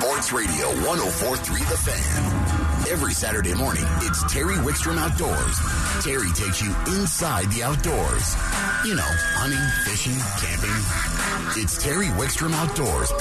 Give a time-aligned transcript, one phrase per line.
[0.00, 2.90] Sports Radio 1043 The Fan.
[2.90, 5.58] Every Saturday morning, it's Terry Wickstrom Outdoors.
[6.04, 8.34] Terry takes you inside the outdoors.
[8.84, 11.62] You know, hunting, fishing, camping.
[11.62, 13.12] It's Terry Wickstrom Outdoors.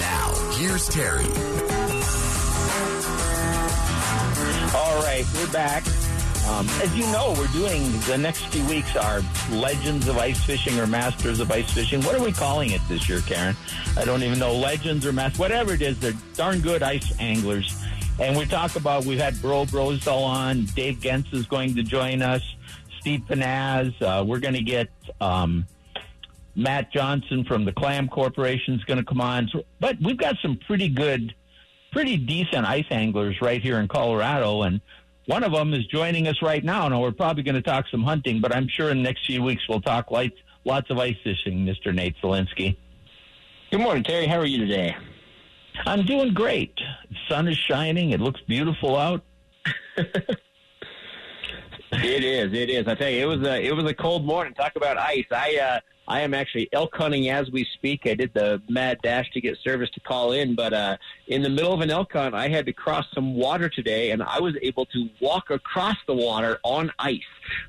[0.00, 1.26] Now, here's Terry.
[4.74, 5.84] All right, we're back.
[6.50, 9.22] Um, as you know, we're doing the next few weeks are
[9.52, 12.02] Legends of Ice Fishing or Masters of Ice Fishing.
[12.02, 13.56] What are we calling it this year, Karen?
[13.96, 14.52] I don't even know.
[14.52, 17.80] Legends or Masters, whatever it is, they're darn good ice anglers.
[18.18, 20.64] And we talk about, we've had Bro Brosdahl on.
[20.74, 22.42] Dave Genz is going to join us.
[22.98, 23.94] Steve Pennaz.
[24.02, 24.88] Uh, we're going to get
[25.20, 25.64] um,
[26.56, 29.48] Matt Johnson from the Clam Corporation is going to come on.
[29.52, 31.32] So, but we've got some pretty good,
[31.92, 34.62] pretty decent ice anglers right here in Colorado.
[34.62, 34.80] And
[35.26, 36.88] one of them is joining us right now.
[36.88, 39.42] Now, we're probably going to talk some hunting, but I'm sure in the next few
[39.42, 41.94] weeks we'll talk lights, lots of ice fishing, Mr.
[41.94, 42.76] Nate Zelinsky.
[43.70, 44.26] Good morning, Terry.
[44.26, 44.96] How are you today?
[45.86, 46.74] I'm doing great.
[47.08, 48.10] The sun is shining.
[48.10, 49.22] It looks beautiful out.
[51.92, 52.52] It is.
[52.52, 52.86] It is.
[52.86, 54.54] I tell you, it was a it was a cold morning.
[54.54, 55.26] Talk about ice.
[55.30, 55.80] I uh,
[56.10, 58.00] I am actually elk hunting as we speak.
[58.04, 60.96] I did the mad dash to get service to call in, but uh,
[61.28, 64.20] in the middle of an elk hunt, I had to cross some water today, and
[64.20, 67.20] I was able to walk across the water on ice.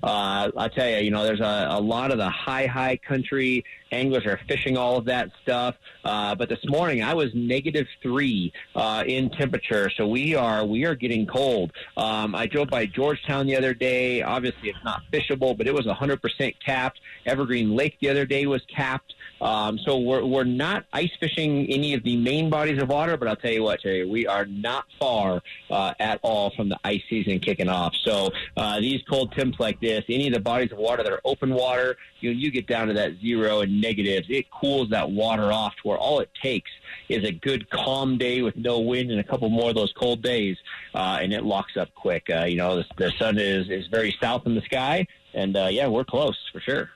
[0.04, 3.64] Uh, I tell you, you know, there's a, a lot of the high high country
[3.92, 5.76] anglers are fishing all of that stuff.
[6.04, 10.86] Uh, but this morning I was negative three uh, in temperature, so we are we
[10.86, 11.72] are getting cold.
[11.98, 14.22] Um, I drove by Georgetown the other day.
[14.22, 17.00] Obviously, it's not fishable, but it was 100% capped.
[17.26, 19.14] Evergreen Lake the other day was capped.
[19.42, 23.28] Um, so we're we're not ice fishing any of the main bodies of water, but
[23.28, 27.02] I'll tell you what, Terry, we are not far uh, at all from the ice
[27.10, 27.96] season kicking off.
[28.04, 31.22] So uh, these cold temps like this, any of the bodies of water that are
[31.26, 34.28] open water, you you get down to that zero and negatives.
[34.30, 36.70] It cools that water off to where all it takes
[37.10, 40.22] is a good calm day with no wind and a couple more of those cold
[40.22, 40.58] days,
[40.94, 42.30] uh, and it locks up quick.
[42.30, 45.68] Uh, you know, the, the sun is is very south in the sky, and uh,
[45.72, 46.92] yeah, we're close for sure.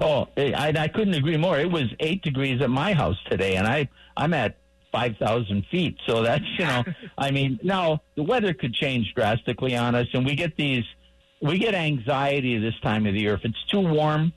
[0.00, 1.58] Oh, eh, I, I couldn't agree more.
[1.58, 4.56] It was eight degrees at my house today, and I I'm at
[4.92, 5.96] five thousand feet.
[6.06, 6.84] So that's you know,
[7.18, 10.84] I mean, now the weather could change drastically on us, and we get these,
[11.40, 13.34] we get anxiety this time of the year.
[13.34, 14.32] If it's too warm,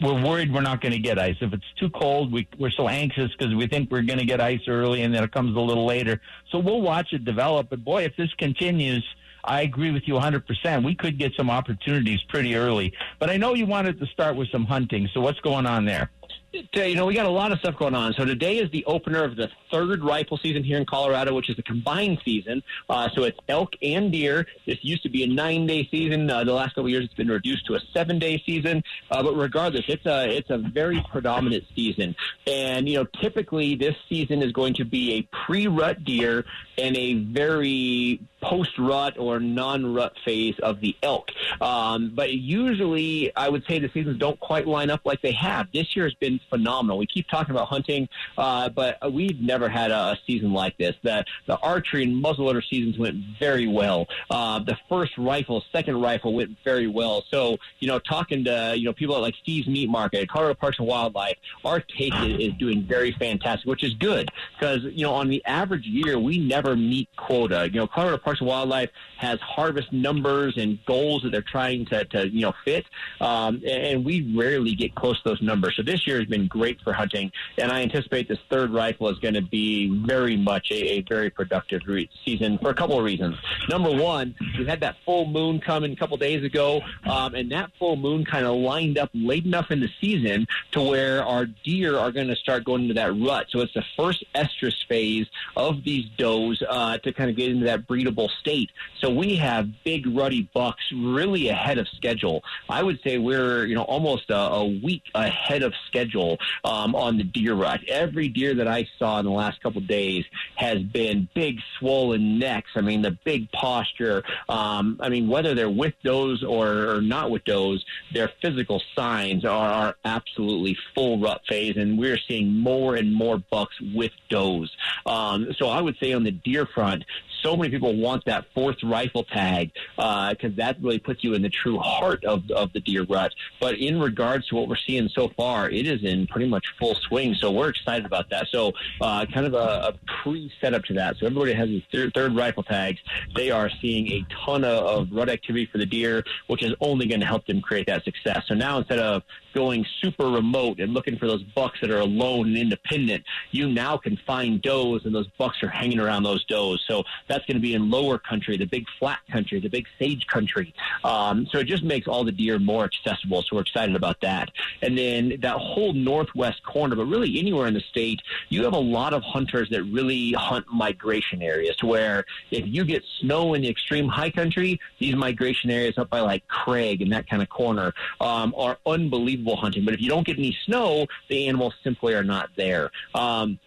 [0.00, 1.36] we're worried we're not going to get ice.
[1.40, 4.40] If it's too cold, we, we're so anxious because we think we're going to get
[4.40, 6.20] ice early, and then it comes a little later.
[6.50, 7.70] So we'll watch it develop.
[7.70, 9.04] But boy, if this continues
[9.44, 10.84] I agree with you 100%.
[10.84, 12.92] We could get some opportunities pretty early.
[13.18, 15.08] But I know you wanted to start with some hunting.
[15.12, 16.10] So what's going on there?
[16.52, 18.12] you know, we got a lot of stuff going on.
[18.14, 21.58] So today is the opener of the third rifle season here in Colorado, which is
[21.58, 22.62] a combined season.
[22.90, 24.46] Uh, so it's elk and deer.
[24.66, 26.28] This used to be a nine-day season.
[26.28, 28.82] Uh, the last couple of years, it's been reduced to a seven-day season.
[29.10, 32.14] Uh, but regardless, it's a it's a very predominant season.
[32.46, 36.44] And you know, typically this season is going to be a pre-rut deer
[36.76, 41.30] and a very post-rut or non-rut phase of the elk.
[41.60, 45.68] Um, but usually, I would say the seasons don't quite line up like they have.
[45.72, 46.98] This year has been phenomenal.
[46.98, 50.94] We keep talking about hunting, uh, but we've never had a, a season like this.
[51.02, 54.06] The the archery and muzzleloader seasons went very well.
[54.30, 57.24] Uh, the first rifle, second rifle went very well.
[57.30, 60.88] So you know, talking to you know people like Steve's Meat Market, Colorado Parks and
[60.88, 65.28] Wildlife, our take is, is doing very fantastic, which is good because you know on
[65.28, 67.68] the average year we never meet quota.
[67.72, 72.04] You know, Colorado Parks and Wildlife has harvest numbers and goals that they're trying to,
[72.06, 72.84] to you know fit,
[73.20, 75.76] um, and we rarely get close to those numbers.
[75.76, 79.18] So this year has been great for hunting, and I anticipate this third rifle is
[79.18, 83.04] going to be very much a, a very productive re- season for a couple of
[83.04, 83.36] reasons.
[83.68, 87.70] Number one, we had that full moon coming a couple days ago, um, and that
[87.78, 91.96] full moon kind of lined up late enough in the season to where our deer
[91.96, 93.46] are going to start going into that rut.
[93.50, 95.26] So it's the first estrus phase
[95.56, 98.70] of these does uh, to kind of get into that breedable state.
[99.00, 102.42] So we have big ruddy bucks really ahead of schedule.
[102.68, 107.18] I would say we're you know almost a, a week ahead of schedule um, on
[107.18, 107.80] the deer rut.
[107.88, 110.24] Every deer that I saw in the last couple days
[110.56, 112.70] has been big, swollen necks.
[112.74, 114.22] I mean, the big posture.
[114.48, 119.44] Um, I mean, whether they're with does or, or not with does, their physical signs
[119.44, 124.70] are, are absolutely full rut phase, and we're seeing more and more bucks with does.
[125.06, 127.04] Um, so I would say on the deer front,
[127.42, 131.42] so many people want that fourth rifle tag because uh, that really puts you in
[131.42, 133.32] the true heart of, of the deer rut.
[133.60, 136.94] But in regards to what we're seeing so far, it is in pretty much full
[136.94, 137.34] swing.
[137.34, 138.48] So we're excited about that.
[138.50, 141.16] So uh, kind of a, a pre-setup to that.
[141.18, 142.98] So everybody has these third, third rifle tags.
[143.34, 147.06] They are seeing a ton of, of rut activity for the deer, which is only
[147.06, 148.44] going to help them create that success.
[148.46, 152.48] So now instead of going super remote and looking for those bucks that are alone
[152.48, 156.82] and independent, you now can find does, and those bucks are hanging around those does.
[156.86, 160.26] So that's going to be in lower country, the big flat country, the big sage
[160.26, 160.74] country.
[161.04, 163.42] Um, so it just makes all the deer more accessible.
[163.42, 164.50] So we're excited about that.
[164.80, 168.78] And then that whole northwest corner, but really anywhere in the state, you have a
[168.78, 173.62] lot of hunters that really hunt migration areas to where if you get snow in
[173.62, 177.48] the extreme high country, these migration areas up by like Craig and that kind of
[177.48, 179.84] corner um, are unbelievable hunting.
[179.84, 182.90] But if you don't get any snow, the animals simply are not there.
[183.14, 183.58] Um,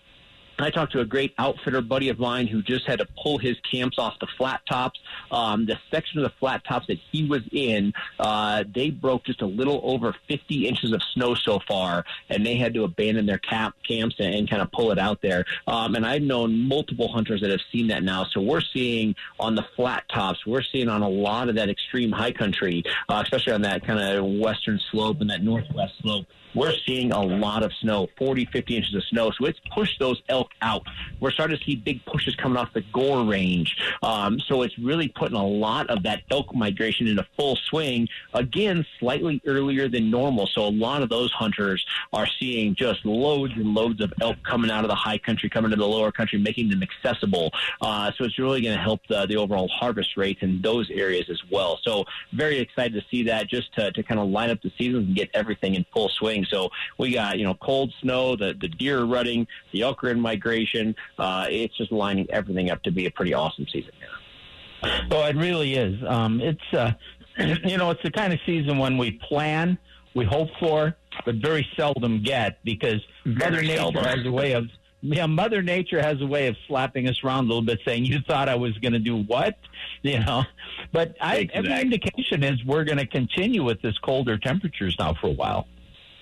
[0.60, 3.58] I talked to a great outfitter buddy of mine who just had to pull his
[3.70, 5.00] camps off the flat tops.
[5.32, 9.42] Um, the section of the flat tops that he was in, uh, they broke just
[9.42, 13.38] a little over 50 inches of snow so far, and they had to abandon their
[13.38, 15.46] camp camps and, and kind of pull it out there.
[15.68, 18.26] Um, and I've known multiple hunters that have seen that now.
[18.26, 22.12] So we're seeing on the flat tops, we're seeing on a lot of that extreme
[22.12, 26.26] high country, uh, especially on that kind of western slope and that northwest slope
[26.56, 29.32] we're seeing a lot of snow, 40, 50 inches of snow.
[29.32, 30.84] So it's pushed those elk out.
[31.20, 33.76] We're starting to see big pushes coming off the Gore range.
[34.02, 38.86] Um, so it's really putting a lot of that elk migration into full swing, again,
[39.00, 40.48] slightly earlier than normal.
[40.48, 44.72] So a lot of those hunters are seeing just loads and loads of elk coming
[44.72, 47.52] out of the high country, coming to the lower country, making them accessible.
[47.82, 51.30] Uh, so it's really going to help the, the overall harvest rates in those areas
[51.30, 51.80] as well.
[51.84, 55.08] So very excited to see that just to, to kind of line up the seasons
[55.08, 56.45] and get everything in full swing.
[56.46, 60.20] So we got, you know, cold snow, the, the deer rutting, the elk are in
[60.20, 60.96] migration.
[61.18, 65.00] Uh, it's just lining everything up to be a pretty awesome season here.
[65.12, 66.02] Oh, it really is.
[66.08, 66.92] Um, it's, uh,
[67.38, 69.78] you know, it's the kind of season when we plan,
[70.14, 70.96] we hope for,
[71.26, 74.04] but very seldom get because Mother Nature seldom.
[74.04, 74.66] has a way of
[75.14, 78.22] yeah, Mother Nature has a way of slapping us around a little bit, saying, "You
[78.22, 79.58] thought I was going to do what?"
[80.02, 80.44] You know,
[80.92, 81.72] but I, exactly.
[81.72, 85.68] every indication is we're going to continue with this colder temperatures now for a while.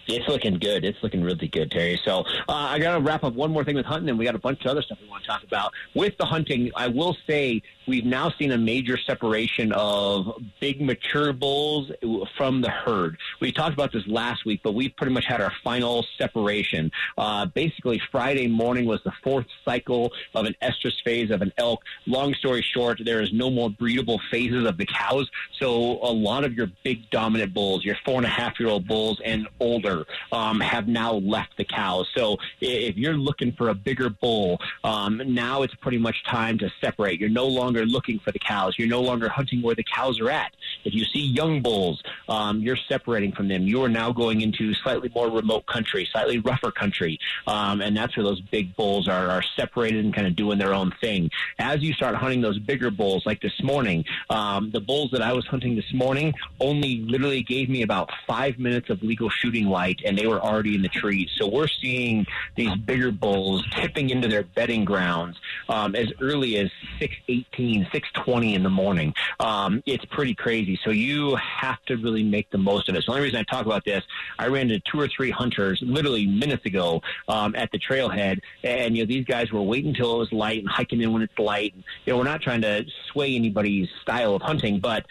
[0.08, 0.84] It's looking good.
[0.84, 2.00] It's looking really good, Terry.
[2.04, 2.20] So
[2.50, 4.40] uh, I got to wrap up one more thing with hunting, and we got a
[4.40, 5.72] bunch of other stuff we want to talk about.
[5.96, 11.34] With the hunting, I will say we've now seen a major separation of big mature
[11.34, 11.92] bulls
[12.38, 13.18] from the herd.
[13.40, 16.92] We talked about this last week, but we've pretty much had our final separation.
[17.18, 21.82] Uh, basically, Friday morning was the fourth cycle of an estrus phase of an elk.
[22.06, 25.30] Long story short, there is no more breedable phases of the cows.
[25.60, 28.88] So a lot of your big dominant bulls, your four and a half year old
[28.88, 29.93] bulls and older,
[30.31, 32.07] um, have now left the cows.
[32.16, 36.72] So if you're looking for a bigger bull, um, now it's pretty much time to
[36.81, 37.19] separate.
[37.19, 38.75] You're no longer looking for the cows.
[38.78, 40.51] You're no longer hunting where the cows are at.
[40.84, 43.63] If you see young bulls, um, you're separating from them.
[43.63, 48.16] You are now going into slightly more remote country, slightly rougher country, um, and that's
[48.18, 51.30] where those big bulls are, are separated and kind of doing their own thing.
[51.60, 55.34] As you start hunting those bigger bulls, like this morning, um, the bulls that I
[55.34, 59.83] was hunting this morning only literally gave me about five minutes of legal shooting life
[59.84, 61.30] light and they were already in the trees.
[61.38, 62.26] So we're seeing
[62.56, 65.38] these bigger bulls tipping into their bedding grounds
[65.70, 66.70] um, as early as
[67.00, 69.14] 618, 620 in the morning.
[69.40, 70.80] Um, it's pretty crazy.
[70.84, 73.04] So you have to really make the most of it.
[73.04, 74.04] So the only reason I talk about this,
[74.40, 78.96] I ran into two or three hunters literally minutes ago um, at the trailhead, and
[78.96, 81.38] you know these guys were waiting until it was light and hiking in when it's
[81.38, 81.74] light.
[82.06, 85.06] You know, we're not trying to sway anybody's style of hunting, but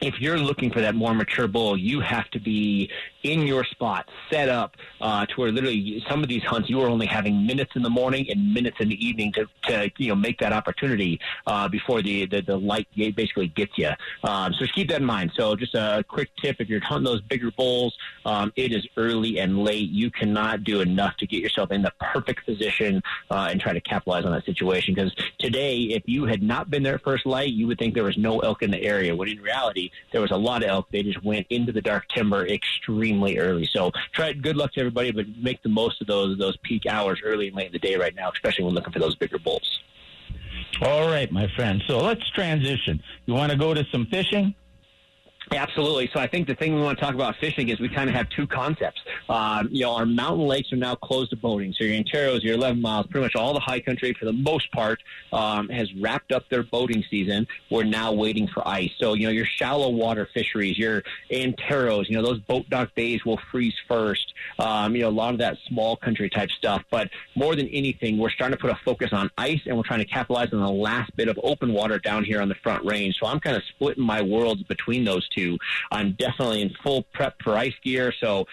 [0.00, 2.90] if you're looking for that more mature bull, you have to be
[3.22, 6.88] in your spot, set up uh, to where literally some of these hunts you are
[6.88, 10.14] only having minutes in the morning and minutes in the evening to, to you know
[10.14, 13.90] make that opportunity uh, before the, the, the light basically gets you.
[14.22, 15.32] Um, so just keep that in mind.
[15.34, 19.38] So just a quick tip: if you're hunting those bigger bulls, um, it is early
[19.40, 19.90] and late.
[19.90, 23.80] You cannot do enough to get yourself in the perfect position uh, and try to
[23.80, 24.94] capitalize on that situation.
[24.94, 28.04] Because today, if you had not been there at first light, you would think there
[28.04, 29.14] was no elk in the area.
[29.14, 30.88] When in reality, there was a lot of elk.
[30.90, 33.68] They just went into the dark timber extremely early.
[33.72, 37.20] So try good luck to everybody, but make the most of those those peak hours
[37.24, 39.80] early and late in the day right now, especially when looking for those bigger bulls.
[40.82, 41.82] All right, my friend.
[41.86, 43.02] So let's transition.
[43.26, 44.54] You want to go to some fishing?
[45.52, 46.10] Absolutely.
[46.12, 48.14] So I think the thing we want to talk about fishing is we kind of
[48.14, 49.00] have two concepts.
[49.28, 51.72] Um, you know, our mountain lakes are now closed to boating.
[51.72, 54.70] So your Anteros, your 11 miles, pretty much all the high country for the most
[54.72, 55.00] part
[55.32, 57.46] um, has wrapped up their boating season.
[57.70, 58.90] We're now waiting for ice.
[58.98, 63.24] So, you know, your shallow water fisheries, your Anteros, you know, those boat dock bays
[63.24, 64.34] will freeze first.
[64.58, 66.82] Um, you know, a lot of that small country type stuff.
[66.90, 70.00] But more than anything, we're starting to put a focus on ice and we're trying
[70.00, 73.16] to capitalize on the last bit of open water down here on the front range.
[73.18, 75.37] So I'm kind of splitting my worlds between those two.
[75.90, 78.12] I'm definitely in full prep for ice gear.
[78.12, 78.46] So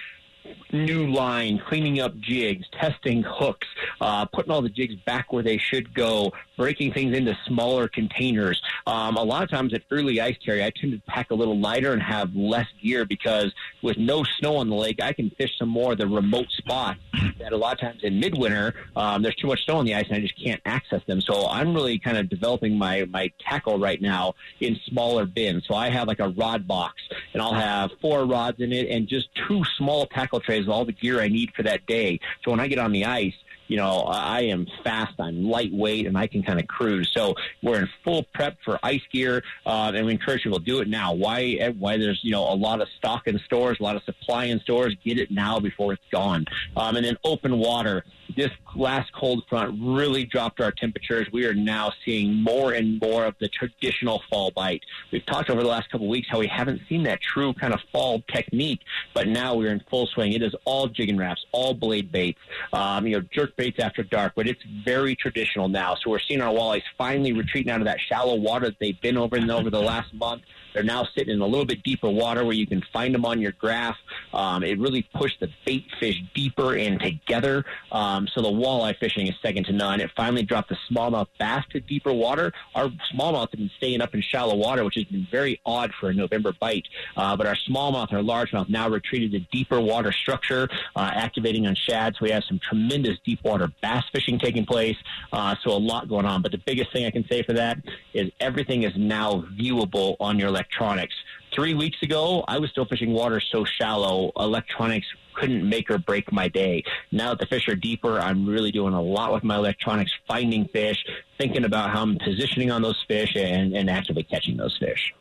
[0.71, 3.67] new line, cleaning up jigs, testing hooks,
[4.01, 8.61] uh, putting all the jigs back where they should go, breaking things into smaller containers.
[8.87, 11.59] Um, a lot of times at early ice carry, I tend to pack a little
[11.59, 15.57] lighter and have less gear because with no snow on the lake, I can fish
[15.57, 16.99] some more of the remote spots
[17.39, 20.05] that a lot of times in midwinter, um, there's too much snow on the ice
[20.07, 21.21] and I just can't access them.
[21.21, 25.65] So I'm really kind of developing my, my tackle right now in smaller bins.
[25.67, 27.01] So I have like a rod box
[27.33, 30.91] and I'll have four rods in it and just two small tackle trays all the
[30.91, 32.19] gear I need for that day.
[32.43, 33.35] So when I get on the ice,
[33.67, 37.09] you know, I am fast, I'm lightweight, and I can kind of cruise.
[37.13, 40.79] So we're in full prep for ice gear, uh, and we encourage people to do
[40.79, 41.13] it now.
[41.13, 41.73] Why?
[41.77, 44.59] Why there's you know a lot of stock in stores, a lot of supply in
[44.61, 44.95] stores.
[45.03, 46.45] Get it now before it's gone.
[46.75, 48.03] Um, and then open water
[48.35, 51.27] this last cold front really dropped our temperatures.
[51.31, 54.81] We are now seeing more and more of the traditional fall bite.
[55.11, 57.79] We've talked over the last couple weeks how we haven't seen that true kind of
[57.91, 58.81] fall technique,
[59.13, 60.33] but now we're in full swing.
[60.33, 62.39] It is all jigging Raps, all blade baits,
[62.73, 65.95] um, you know, jerk after dark, but it's very traditional now.
[65.95, 69.17] So we're seeing our walleyes finally retreating out of that shallow water that they've been
[69.17, 70.43] over in over the last month.
[70.75, 73.39] They're now sitting in a little bit deeper water where you can find them on
[73.39, 73.95] your graph.
[74.33, 77.63] Um, it really pushed the bait fish deeper and together.
[77.93, 80.01] Um, so the walleye fishing is second to none.
[80.01, 82.51] It finally dropped the smallmouth bass to deeper water.
[82.75, 86.09] Our smallmouth have been staying up in shallow water, which has been very odd for
[86.09, 86.85] a November bite.
[87.15, 90.67] Uh, but our smallmouth, our largemouth, now retreated to deeper water structure,
[90.97, 92.15] uh, activating on shad.
[92.15, 94.97] So we have some tremendous deep water bass fishing taking place.
[95.31, 96.41] Uh, so a lot going on.
[96.41, 97.77] But the biggest thing I can say for that
[98.13, 101.15] is everything is now viewable on your electronics.
[101.53, 106.31] Three weeks ago, I was still fishing water so shallow, electronics couldn't make or break
[106.31, 106.83] my day.
[107.11, 110.67] Now that the fish are deeper, I'm really doing a lot with my electronics, finding
[110.69, 110.97] fish,
[111.37, 115.13] thinking about how I'm positioning on those fish, and, and actively catching those fish.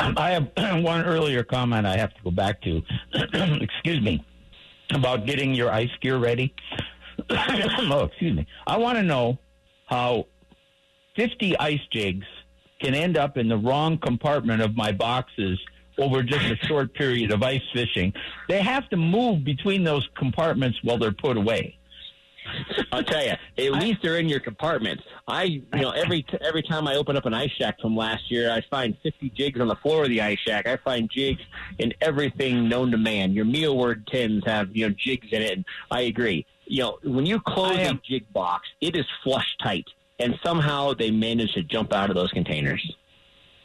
[0.00, 0.50] Um, I have
[0.82, 2.82] one earlier comment I have to go back to.
[3.14, 4.24] excuse me.
[4.94, 6.54] About getting your ice gear ready.
[7.30, 8.46] oh, excuse me.
[8.66, 9.38] I want to know
[9.86, 10.26] how
[11.16, 12.26] 50 ice jigs
[12.82, 15.58] can end up in the wrong compartment of my boxes
[15.98, 18.12] over just a short period of ice fishing.
[18.48, 21.78] They have to move between those compartments while they're put away.
[22.90, 25.04] I'll tell you, at least they're in your compartments.
[25.28, 28.30] I, you know, every t- every time I open up an ice shack from last
[28.32, 30.66] year, I find 50 jigs on the floor of the ice shack.
[30.66, 31.40] I find jigs
[31.78, 33.32] in everything known to man.
[33.32, 35.52] Your mealworm tins have you know jigs in it.
[35.52, 36.44] And I agree.
[36.64, 39.86] You know, when you close a jig box, it is flush tight
[40.18, 42.82] and somehow they manage to jump out of those containers.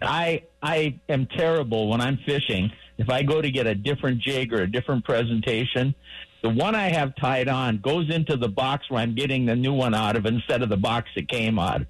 [0.02, 2.72] I I am terrible when I'm fishing.
[2.98, 5.94] If I go to get a different jig or a different presentation,
[6.42, 9.74] the one I have tied on goes into the box where I'm getting the new
[9.74, 11.88] one out of instead of the box it came out of.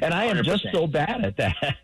[0.00, 0.44] And I am 100%.
[0.44, 1.76] just so bad at that.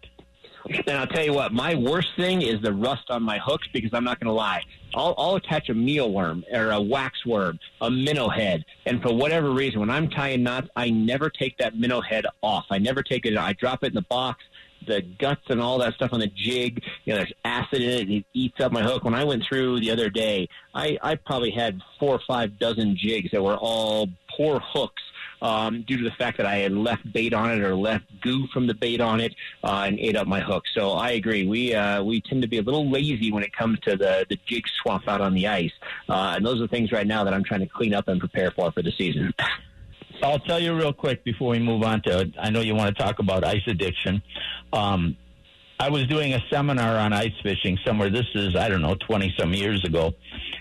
[0.65, 3.91] And I'll tell you what, my worst thing is the rust on my hooks because
[3.93, 4.63] I'm not going to lie.
[4.95, 9.51] I'll, I'll attach a mealworm or a wax worm, a minnow head, and for whatever
[9.51, 12.67] reason, when I'm tying knots, I never take that minnow head off.
[12.71, 13.37] I never take it.
[13.37, 14.45] I drop it in the box.
[14.87, 18.01] The guts and all that stuff on the jig, you know, there's acid in it.
[18.03, 19.05] And it eats up my hook.
[19.05, 22.97] When I went through the other day, I, I probably had four or five dozen
[22.97, 25.03] jigs that were all poor hooks
[25.43, 28.47] um, due to the fact that I had left bait on it or left goo
[28.49, 30.65] from the bait on it uh, and ate up my hook.
[30.75, 31.47] So I agree.
[31.47, 34.39] We uh, we tend to be a little lazy when it comes to the the
[34.47, 35.73] jig swap out on the ice,
[36.09, 38.51] uh, and those are things right now that I'm trying to clean up and prepare
[38.51, 39.33] for for the season.
[40.23, 42.31] I'll tell you real quick before we move on to.
[42.41, 44.21] I know you want to talk about ice addiction.
[44.73, 45.17] Um,
[45.81, 48.11] I was doing a seminar on ice fishing somewhere.
[48.11, 50.13] This is, I don't know, 20 some years ago.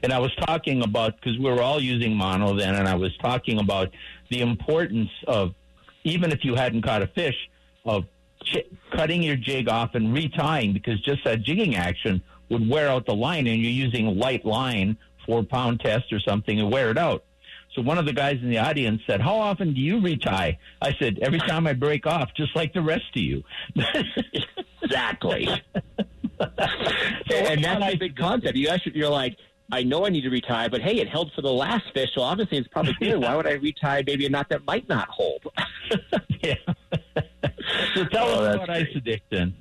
[0.04, 3.16] And I was talking about, because we were all using mono then, and I was
[3.18, 3.90] talking about
[4.30, 5.54] the importance of,
[6.04, 7.36] even if you hadn't caught a fish,
[7.86, 8.06] of
[8.44, 13.06] ch- cutting your jig off and retying, because just that jigging action would wear out
[13.06, 16.98] the line, and you're using light line, four pound test or something, and wear it
[16.98, 17.24] out.
[17.76, 20.94] So one of the guys in the audience said, "How often do you retie?" I
[21.00, 23.44] said, "Every time I break off, just like the rest of you."
[24.82, 25.48] exactly.
[26.40, 28.56] and that's a big concept.
[28.56, 29.38] You actually, you're like,
[29.72, 32.22] I know I need to retie, but hey, it held for the last fish, so
[32.22, 33.18] obviously it's probably good.
[33.18, 35.44] Why would I retie maybe a knot that might not hold?
[36.42, 36.56] yeah.
[37.96, 39.56] so tell oh, us about ice addiction.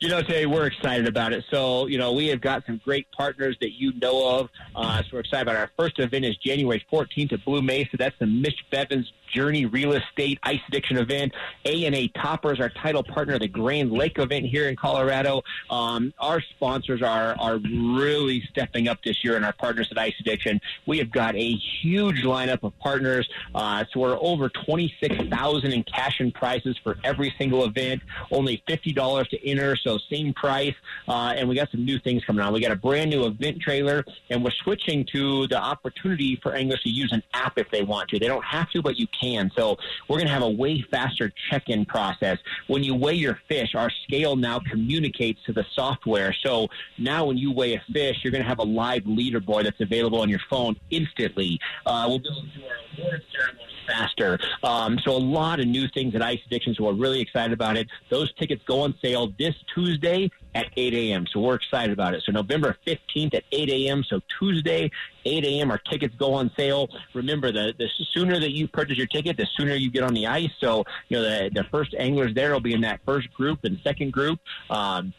[0.00, 1.44] You know, today we're excited about it.
[1.50, 4.48] So, you know, we have got some great partners that you know of.
[4.74, 5.58] Uh, so we're excited about it.
[5.58, 7.96] our first event is January 14th at Blue Mesa.
[7.96, 11.32] That's the Mitch Bevins Journey Real Estate Ice Addiction event.
[11.64, 15.42] A&A Toppers, our title partner, the Grand Lake event here in Colorado.
[15.70, 20.14] Um, our sponsors are, are really stepping up this year and our partners at Ice
[20.20, 20.60] Addiction.
[20.86, 23.28] We have got a huge lineup of partners.
[23.54, 28.02] Uh, so we're over 26000 in cash and prizes for every single event.
[28.30, 30.74] Only $50 to enter, so same price.
[31.08, 32.52] Uh, and we got some new things coming on.
[32.52, 36.82] We got a brand new event trailer, and we're switching to the opportunity for anglers
[36.82, 38.18] to use an app if they want to.
[38.20, 39.23] They don't have to, but you can.
[39.56, 39.76] So
[40.08, 42.38] we're going to have a way faster check-in process.
[42.66, 46.34] When you weigh your fish, our scale now communicates to the software.
[46.44, 49.80] So now when you weigh a fish, you're going to have a live leaderboard that's
[49.80, 51.58] available on your phone instantly.
[51.86, 54.38] Uh, we'll be able to do our award ceremony faster.
[54.62, 56.74] Um, so a lot of new things at Ice Addiction.
[56.74, 57.88] So we're really excited about it.
[58.10, 61.26] Those tickets go on sale this Tuesday at 8 a.m.
[61.32, 62.22] So we're excited about it.
[62.24, 64.04] So November 15th at 8 a.m.
[64.08, 64.90] So Tuesday,
[65.24, 65.70] 8 a.m.
[65.70, 66.88] Our tickets go on sale.
[67.14, 70.26] Remember, the the sooner that you purchase your ticket, the sooner you get on the
[70.26, 70.50] ice.
[70.60, 73.78] So you know the the first anglers there will be in that first group and
[73.82, 74.38] second group.
[74.70, 75.12] Um,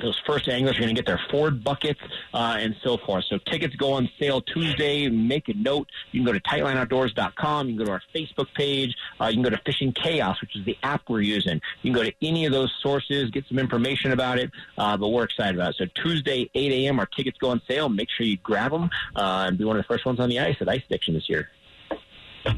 [0.00, 2.00] those first anglers are going to get their Ford buckets
[2.32, 3.24] uh, and so forth.
[3.28, 5.08] So tickets go on sale Tuesday.
[5.08, 5.88] Make a note.
[6.12, 7.68] You can go to tightlineoutdoors.com.
[7.68, 8.96] You can go to our Facebook page.
[9.20, 11.60] Uh, you can go to Fishing Chaos, which is the app we're using.
[11.82, 14.50] You can go to any of those sources, get some information about it.
[14.76, 15.76] Uh, but we're excited about it.
[15.76, 17.88] So Tuesday, 8 a.m., our tickets go on sale.
[17.88, 20.40] Make sure you grab them uh, and be one of the first ones on the
[20.40, 21.50] ice at Ice Addiction this year.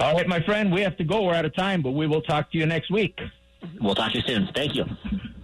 [0.01, 1.23] All right, my friend, we have to go.
[1.23, 3.21] We're out of time, but we will talk to you next week.
[3.81, 4.49] We'll talk to you soon.
[4.55, 4.85] Thank you.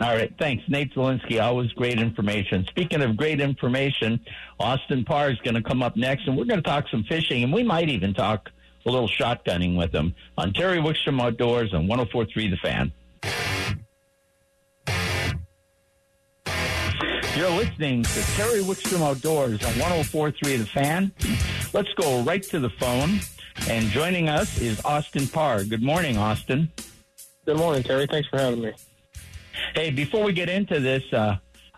[0.00, 0.33] All right.
[0.38, 0.64] Thanks.
[0.69, 2.66] Nate Zelinsky, always great information.
[2.69, 4.21] Speaking of great information,
[4.59, 7.42] Austin Parr is going to come up next, and we're going to talk some fishing,
[7.42, 8.50] and we might even talk
[8.85, 12.92] a little shotgunning with him on Terry Wickstrom Outdoors on 1043 The Fan.
[17.37, 21.12] You're listening to Terry Wickstrom Outdoors on 1043 The Fan.
[21.73, 23.21] Let's go right to the phone.
[23.69, 25.64] And joining us is Austin Parr.
[25.64, 26.71] Good morning, Austin.
[27.45, 28.07] Good morning, Terry.
[28.07, 28.73] Thanks for having me.
[29.75, 31.37] Hey, before we get into this, uh,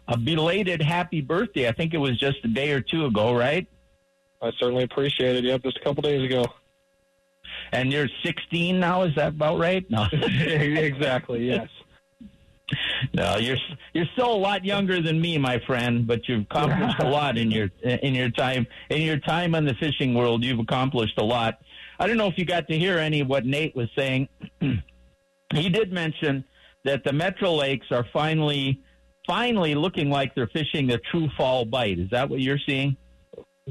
[0.08, 1.68] a belated happy birthday.
[1.68, 3.66] I think it was just a day or two ago, right?
[4.42, 5.44] I certainly appreciate it.
[5.44, 6.44] Yep, just a couple days ago.
[7.72, 9.04] And you're 16 now.
[9.04, 9.90] Is that about right?
[9.90, 11.48] No, exactly.
[11.48, 11.68] Yes.
[13.12, 13.58] No, you're
[13.92, 16.06] you're still a lot younger than me, my friend.
[16.06, 19.74] But you've accomplished a lot in your in your time in your time in the
[19.74, 20.42] fishing world.
[20.42, 21.58] You've accomplished a lot.
[22.00, 24.28] I don't know if you got to hear any of what Nate was saying.
[25.56, 26.44] he did mention
[26.84, 28.80] that the Metro Lakes are finally
[29.26, 31.98] finally looking like they're fishing a true fall bite.
[31.98, 32.96] Is that what you're seeing?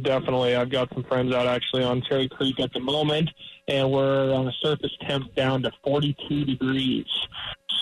[0.01, 0.55] Definitely.
[0.55, 3.29] I've got some friends out actually on Cherry Creek at the moment,
[3.67, 7.05] and we're on a surface temp down to 42 degrees.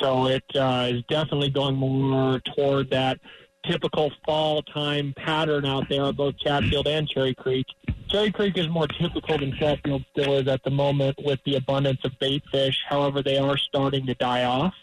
[0.01, 3.19] So it uh, is definitely going more toward that
[3.65, 7.65] typical fall time pattern out there on both Chatfield and Cherry Creek.
[8.09, 11.99] Cherry Creek is more typical than Chatfield still is at the moment with the abundance
[12.03, 12.77] of bait fish.
[12.87, 14.73] However, they are starting to die off.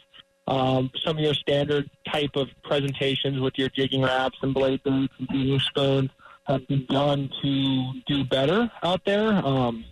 [0.46, 5.12] Um, some of your standard type of presentations with your jigging Raps and blade baits
[5.18, 6.10] and beating spoons
[6.44, 9.34] have begun to do better out there.
[9.46, 9.84] Um,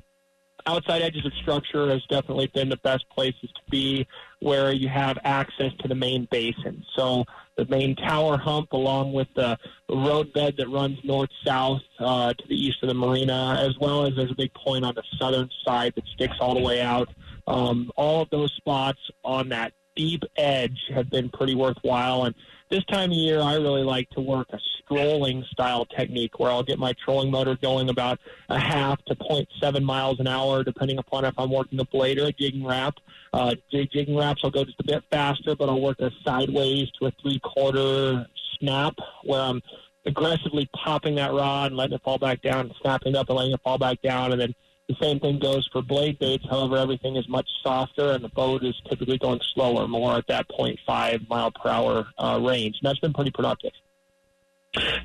[0.67, 4.07] outside edges of structure has definitely been the best places to be
[4.41, 6.85] where you have access to the main basin.
[6.97, 7.25] So
[7.57, 12.55] the main tower hump along with the road bed that runs north-south uh, to the
[12.55, 15.93] east of the marina, as well as there's a big point on the southern side
[15.97, 17.09] that sticks all the way out.
[17.47, 22.25] Um, all of those spots on that deep edge have been pretty worthwhile.
[22.25, 22.35] And
[22.71, 26.62] this time of year, I really like to work a strolling style technique where I'll
[26.62, 28.18] get my trolling motor going about
[28.49, 32.27] a half to 0.7 miles an hour, depending upon if I'm working a blade or
[32.27, 32.94] a jigging Rap.
[33.33, 37.07] Uh, jigging Raps, I'll go just a bit faster, but I'll work a sideways to
[37.07, 38.27] a three quarter
[38.59, 38.94] snap
[39.25, 39.61] where I'm
[40.07, 43.53] aggressively popping that rod and letting it fall back down, snapping it up and letting
[43.53, 44.55] it fall back down, and then
[44.88, 46.44] the same thing goes for blade baits.
[46.49, 50.46] However, everything is much softer, and the boat is typically going slower, more at that
[50.49, 52.77] 0.5 mile per hour uh, range.
[52.81, 53.72] And that's been pretty productive.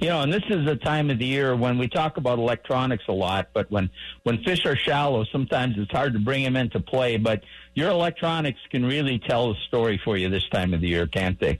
[0.01, 3.05] You know, and this is a time of the year when we talk about electronics
[3.07, 3.89] a lot, but when
[4.23, 7.17] when fish are shallow, sometimes it's hard to bring them into play.
[7.17, 11.07] But your electronics can really tell a story for you this time of the year,
[11.07, 11.59] can't they?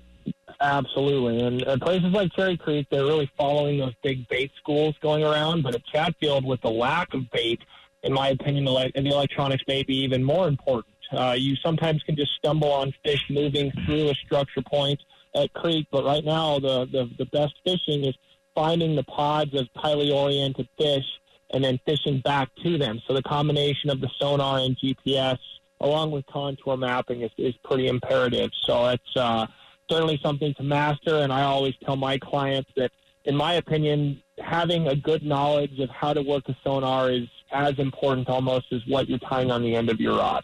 [0.60, 5.24] Absolutely, and, and places like Cherry Creek, they're really following those big bait schools going
[5.24, 5.63] around.
[5.63, 7.60] But at Chatfield, with the lack of bait,
[8.04, 10.93] in my opinion, the, the electronics may be even more important.
[11.12, 15.00] Uh, you sometimes can just stumble on fish moving through a structure point
[15.36, 18.15] at creek, but right now the, the, the best fishing is
[18.54, 21.06] finding the pods of highly oriented fish
[21.54, 23.02] and then fishing back to them.
[23.08, 25.38] So the combination of the sonar and GPS
[25.82, 28.52] along with contour mapping is, is pretty imperative.
[28.65, 29.48] So it's uh,
[29.89, 32.91] certainly something to master, and I always tell my clients that,
[33.26, 37.78] in my opinion, having a good knowledge of how to work a sonar is as
[37.80, 40.44] important almost as what you're tying on the end of your rod.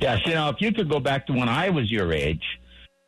[0.00, 2.59] Yes, you know, if you could go back to when I was your age,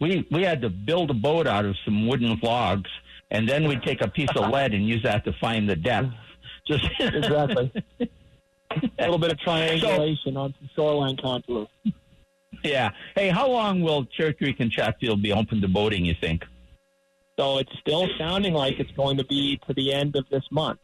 [0.03, 2.91] we we had to build a boat out of some wooden logs,
[3.31, 6.11] and then we'd take a piece of lead and use that to find the depth.
[6.67, 7.73] Just exactly.
[8.01, 8.09] a
[8.99, 11.67] little bit of triangulation so, on some shoreline contour.
[12.63, 12.91] Yeah.
[13.17, 16.05] Hey, how long will Cherry Creek and Chatfield be open to boating?
[16.05, 16.45] You think?
[17.39, 20.79] So it's still sounding like it's going to be to the end of this month.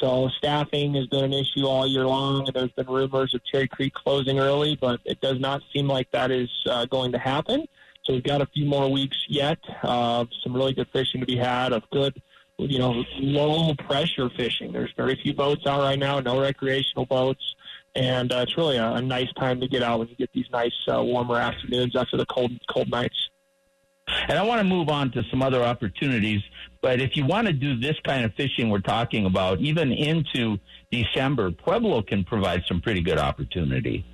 [0.00, 3.68] So staffing has been an issue all year long, and there's been rumors of Cherry
[3.68, 7.66] Creek closing early, but it does not seem like that is uh, going to happen.
[8.04, 9.58] So we've got a few more weeks yet.
[9.82, 12.20] Uh, some really good fishing to be had of good,
[12.58, 14.72] you know, low pressure fishing.
[14.72, 17.54] There's very few boats out right now, no recreational boats,
[17.94, 20.48] and uh, it's really a, a nice time to get out when you get these
[20.50, 23.30] nice uh, warmer afternoons after the cold cold nights.
[24.28, 26.42] And I want to move on to some other opportunities.
[26.80, 30.58] But if you want to do this kind of fishing we're talking about, even into
[30.90, 34.04] December, Pueblo can provide some pretty good opportunity.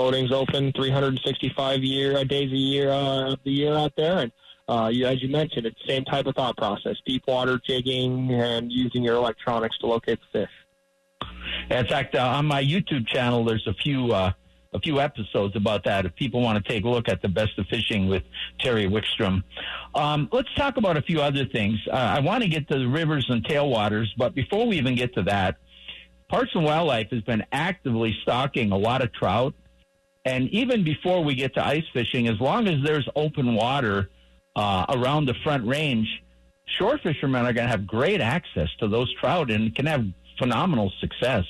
[0.00, 4.32] Boating's open 365 year uh, days a year uh, the year out there, and
[4.66, 8.32] uh, you, as you mentioned, it's the same type of thought process: deep water jigging
[8.32, 11.28] and using your electronics to locate the fish.
[11.70, 14.32] In fact, uh, on my YouTube channel, there's a few uh,
[14.72, 17.58] a few episodes about that if people want to take a look at the best
[17.58, 18.22] of fishing with
[18.58, 19.42] Terry Wickstrom.
[19.94, 21.78] Um, let's talk about a few other things.
[21.86, 25.12] Uh, I want to get to the rivers and tailwaters, but before we even get
[25.16, 25.58] to that,
[26.30, 29.52] Parks and Wildlife has been actively stocking a lot of trout.
[30.24, 34.10] And even before we get to ice fishing, as long as there's open water
[34.54, 36.08] uh, around the front range,
[36.78, 40.04] shore fishermen are going to have great access to those trout and can have
[40.38, 41.44] phenomenal success.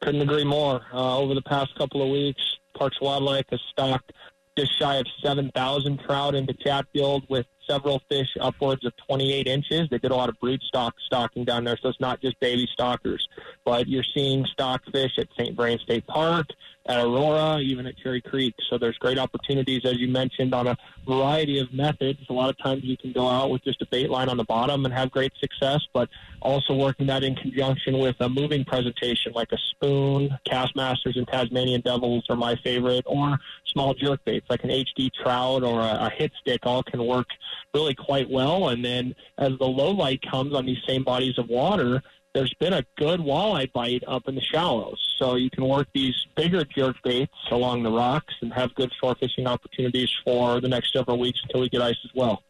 [0.00, 0.82] Couldn't agree more.
[0.92, 2.42] Uh, over the past couple of weeks,
[2.76, 4.12] Parks Wildlife has stocked
[4.56, 9.88] just shy of 7,000 trout into Chatfield with several fish upwards of 28 inches.
[9.90, 12.68] They did a lot of brood stock stocking down there, so it's not just baby
[12.72, 13.26] stockers.
[13.64, 15.56] But you're seeing stock fish at St.
[15.56, 16.46] Vrain State Park,
[16.88, 18.54] at Aurora, even at Cherry Creek.
[18.70, 20.76] So there's great opportunities, as you mentioned, on a
[21.06, 22.20] variety of methods.
[22.28, 24.44] A lot of times you can go out with just a bait line on the
[24.44, 26.08] bottom and have great success, but
[26.42, 31.80] also working that in conjunction with a moving presentation like a spoon, Kastmasters and Tasmanian
[31.80, 36.10] Devils are my favorite, or small jerk baits like an HD trout or a, a
[36.16, 37.26] hit stick all can work
[37.74, 38.68] really quite well.
[38.68, 42.02] And then as the low light comes on these same bodies of water,
[42.34, 44.98] there's been a good walleye bite up in the shallows.
[45.18, 49.14] So you can work these bigger jerk baits along the rocks and have good shore
[49.18, 52.42] fishing opportunities for the next several weeks until we get ice as well.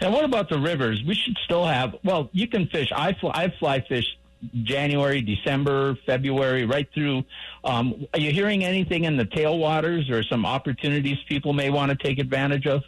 [0.00, 1.02] And what about the rivers?
[1.04, 1.96] We should still have.
[2.04, 2.90] Well, you can fish.
[2.94, 4.06] I fly, I fly fish
[4.62, 7.24] January, December, February, right through.
[7.64, 11.96] Um, are you hearing anything in the tailwaters or some opportunities people may want to
[11.96, 12.82] take advantage of?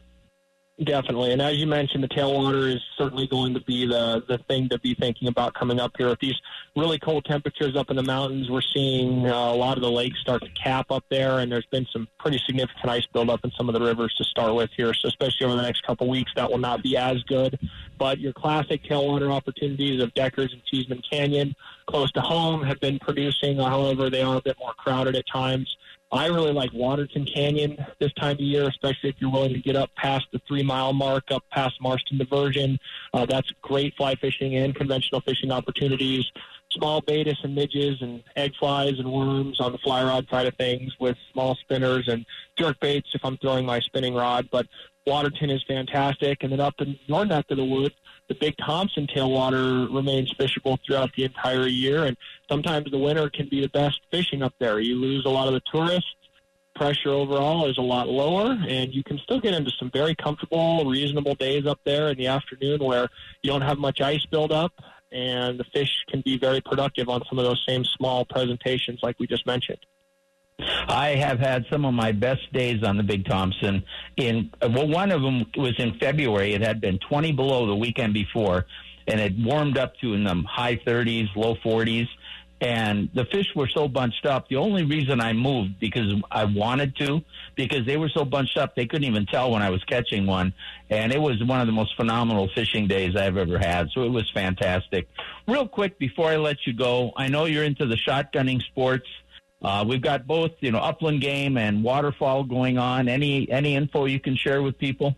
[0.83, 4.71] Definitely, and as you mentioned, the tailwater is certainly going to be the the thing
[4.71, 6.09] to be thinking about coming up here.
[6.09, 6.35] With these
[6.75, 10.19] really cold temperatures up in the mountains, we're seeing uh, a lot of the lakes
[10.21, 13.69] start to cap up there, and there's been some pretty significant ice buildup in some
[13.69, 14.95] of the rivers to start with here.
[14.95, 17.59] So, especially over the next couple weeks, that will not be as good.
[17.99, 21.55] But your classic tailwater opportunities of Deckers and Cheesman Canyon,
[21.87, 23.59] close to home, have been producing.
[23.59, 25.77] However, they are a bit more crowded at times.
[26.13, 29.77] I really like Waterton Canyon this time of year, especially if you're willing to get
[29.77, 32.79] up past the three mile mark, up past Marston Diversion.
[33.15, 36.31] Uh, that's great fly fishing and conventional fishing opportunities.
[36.71, 40.55] Small baetis and midges and egg flies and worms on the fly rod side of
[40.57, 42.27] things with small spinners and
[42.59, 44.49] jerk baits if I'm throwing my spinning rod.
[44.53, 44.67] But
[45.07, 46.43] Waterton is fantastic.
[46.43, 47.95] And then up in your neck of the woods,
[48.33, 52.05] the Big Thompson tailwater remains fishable throughout the entire year.
[52.05, 52.17] And
[52.51, 54.81] sometimes the winter can be the best fishing up there.
[54.81, 56.09] You lose a lot of the tourists.
[56.75, 60.87] Pressure overall is a lot lower, and you can still get into some very comfortable,
[60.87, 63.09] reasonable days up there in the afternoon where
[63.43, 64.73] you don't have much ice buildup,
[65.13, 69.21] and the fish can be very productive on some of those same small presentations like
[69.21, 69.85] we just mentioned.
[70.89, 73.85] I have had some of my best days on the Big Thompson.
[74.17, 76.55] In well, one of them was in February.
[76.55, 78.67] It had been 20 below the weekend before,
[79.07, 82.09] and it warmed up to in the high 30s, low 40s.
[82.61, 84.49] And the fish were so bunched up.
[84.49, 87.21] The only reason I moved because I wanted to,
[87.57, 90.55] because they were so bunched up, they couldn't even tell when I was catching one.
[90.89, 93.89] And it was one of the most phenomenal fishing days I've ever had.
[93.93, 95.09] So it was fantastic.
[95.49, 99.09] Real quick before I let you go, I know you're into the shotgunning sports.
[99.63, 103.09] Uh, we've got both, you know, upland game and waterfowl going on.
[103.09, 105.15] Any any info you can share with people?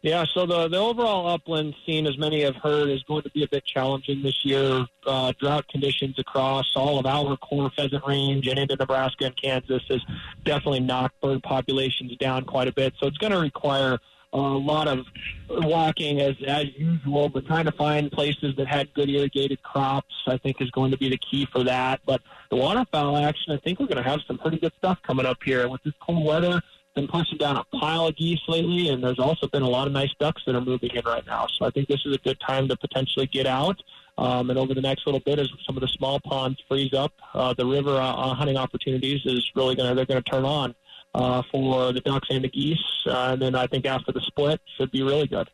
[0.00, 3.42] Yeah, so the the overall upland scene, as many have heard, is going to be
[3.42, 4.86] a bit challenging this year.
[5.04, 9.82] Uh, drought conditions across all of our core pheasant range and into Nebraska and Kansas
[9.88, 10.00] has
[10.44, 12.94] definitely knocked bird populations down quite a bit.
[13.00, 13.98] So it's going to require
[14.32, 15.06] a lot of
[15.48, 20.36] walking as as usual, but trying to find places that had good irrigated crops, I
[20.36, 22.00] think, is going to be the key for that.
[22.04, 25.26] But the waterfowl action, I think we're going to have some pretty good stuff coming
[25.26, 26.60] up here with this cold weather.
[26.94, 29.92] Been pushing down a pile of geese lately, and there's also been a lot of
[29.92, 31.46] nice ducks that are moving in right now.
[31.46, 33.80] So I think this is a good time to potentially get out.
[34.18, 37.12] Um, and over the next little bit, as some of the small ponds freeze up,
[37.34, 40.44] uh, the river uh, uh hunting opportunities is really going to they're going to turn
[40.44, 40.74] on
[41.14, 42.78] uh, for the ducks and the geese.
[43.06, 45.48] Uh, and then I think after the split, should be really good.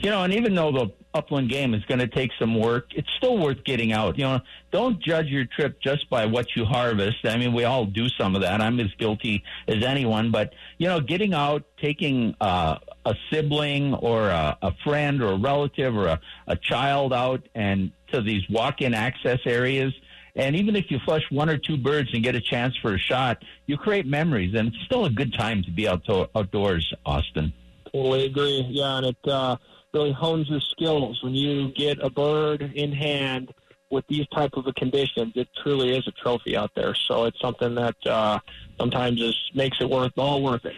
[0.00, 3.08] You know, and even though the upland game is going to take some work, it's
[3.18, 4.16] still worth getting out.
[4.16, 7.18] You know, don't judge your trip just by what you harvest.
[7.24, 8.62] I mean, we all do some of that.
[8.62, 14.28] I'm as guilty as anyone, but you know, getting out, taking uh, a sibling or
[14.28, 18.94] a, a friend or a relative or a, a child out and to these walk-in
[18.94, 19.92] access areas
[20.38, 22.98] and even if you flush one or two birds and get a chance for a
[22.98, 27.52] shot, you create memories, and it's still a good time to be out outdoors, Austin.
[27.92, 28.64] Totally agree.
[28.70, 29.56] Yeah, and it uh,
[29.92, 33.52] really hones your skills when you get a bird in hand
[33.90, 35.32] with these type of conditions.
[35.34, 36.94] It truly is a trophy out there.
[36.94, 38.38] So it's something that uh,
[38.78, 40.74] sometimes just makes it worth all worth it.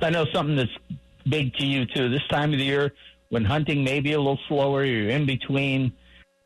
[0.00, 0.70] I know something that's
[1.28, 2.08] big to you too.
[2.08, 2.92] This time of the year,
[3.28, 5.92] when hunting may be a little slower, you're in between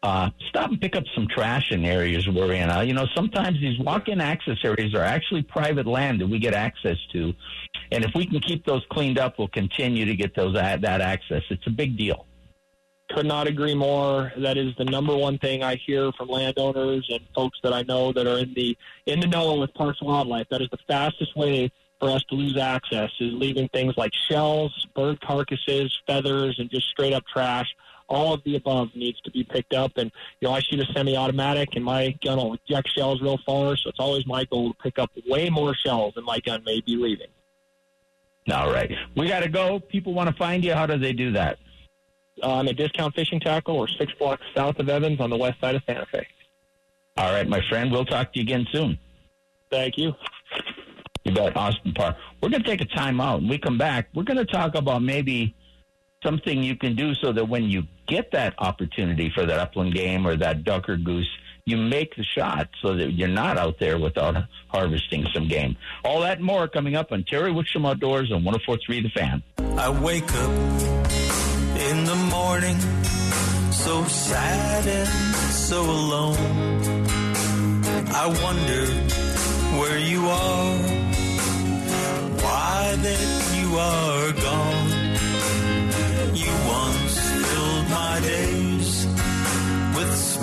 [0.06, 2.70] uh, stop and pick up some trash in areas we're in.
[2.70, 6.54] Uh, you know, sometimes these walk-in access areas are actually private land that we get
[6.54, 7.34] access to,
[7.90, 11.42] and if we can keep those cleaned up, we'll continue to get those that access.
[11.50, 12.26] It's a big deal.
[13.10, 14.32] Could not agree more.
[14.38, 18.12] That is the number one thing I hear from landowners and folks that I know
[18.12, 20.46] that are in the in the know with parks and wildlife.
[20.50, 24.72] That is the fastest way for us to lose access is leaving things like shells,
[24.94, 27.66] bird carcasses, feathers, and just straight up trash
[28.08, 29.92] all of the above needs to be picked up.
[29.96, 33.76] And, you know, I shoot a semi-automatic and my gun will eject shells real far.
[33.76, 36.80] So it's always my goal to pick up way more shells than my gun may
[36.80, 37.28] be leaving.
[38.50, 38.90] All right.
[39.16, 39.80] We got to go.
[39.80, 40.72] People want to find you.
[40.72, 41.58] How do they do that?
[42.42, 43.78] Uh, I'm at Discount Fishing Tackle.
[43.78, 46.26] We're six blocks south of Evans on the west side of Santa Fe.
[47.16, 47.90] All right, my friend.
[47.90, 48.98] We'll talk to you again soon.
[49.70, 50.12] Thank you.
[51.24, 52.16] You bet, Austin Parr.
[52.40, 53.40] We're going to take a time out.
[53.40, 55.56] When we come back, we're going to talk about maybe
[56.22, 60.26] something you can do so that when you get that opportunity for that upland game
[60.26, 61.28] or that duck or goose,
[61.64, 64.36] you make the shot so that you're not out there without
[64.68, 65.76] harvesting some game.
[66.04, 69.42] All that more coming up on Terry Wickstrom Outdoors on 1043 The Fan.
[69.76, 70.50] I wake up
[71.90, 72.78] in the morning
[73.72, 75.08] so sad and
[75.52, 76.36] so alone.
[78.08, 78.86] I wonder
[79.80, 80.78] where you are,
[82.42, 83.20] why that
[83.58, 84.75] you are gone.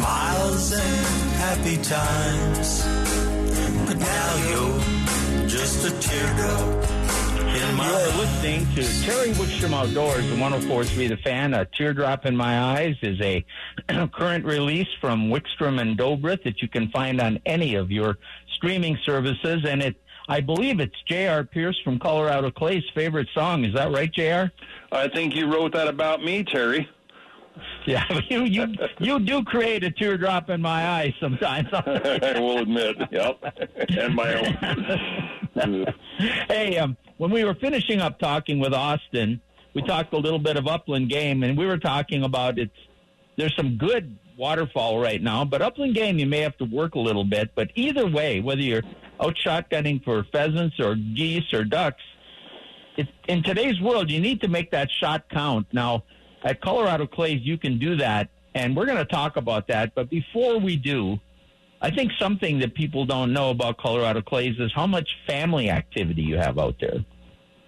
[0.04, 2.84] Smiles and happy times.
[3.88, 6.90] But now you're just a teardrop.
[7.54, 11.54] You are listening to Terry Wickstrom Outdoors, the 1043 The Fan.
[11.54, 13.46] A Teardrop in My Eyes is a
[14.14, 18.18] current release from Wickstrom and Dobrith that you can find on any of your
[18.56, 19.64] streaming services.
[19.66, 19.96] And it
[20.28, 21.44] I believe it's J.R.
[21.44, 23.66] Pierce from Colorado Clay's favorite song.
[23.66, 24.52] Is that right, J.R.?
[24.92, 26.90] I think you wrote that about me, Terry.
[27.88, 31.68] Yeah, you you you do create a teardrop in my eye sometimes.
[31.74, 33.44] I will admit, yep,
[33.98, 34.36] and my
[35.56, 35.86] own.
[36.48, 39.42] hey, um, when we were finishing up talking with Austin,
[39.74, 42.72] we talked a little bit of upland game, and we were talking about it's.
[43.36, 47.00] There's some good waterfowl right now, but upland game you may have to work a
[47.00, 47.52] little bit.
[47.54, 48.84] But either way, whether you're
[49.20, 52.02] out shotgunning for pheasants or geese or ducks,
[52.96, 55.68] it, in today's world, you need to make that shot count.
[55.74, 56.04] Now,
[56.44, 59.96] at Colorado Clays, you can do that, and we're going to talk about that.
[59.96, 61.20] But before we do,
[61.82, 66.22] I think something that people don't know about Colorado Clays is how much family activity
[66.22, 67.04] you have out there.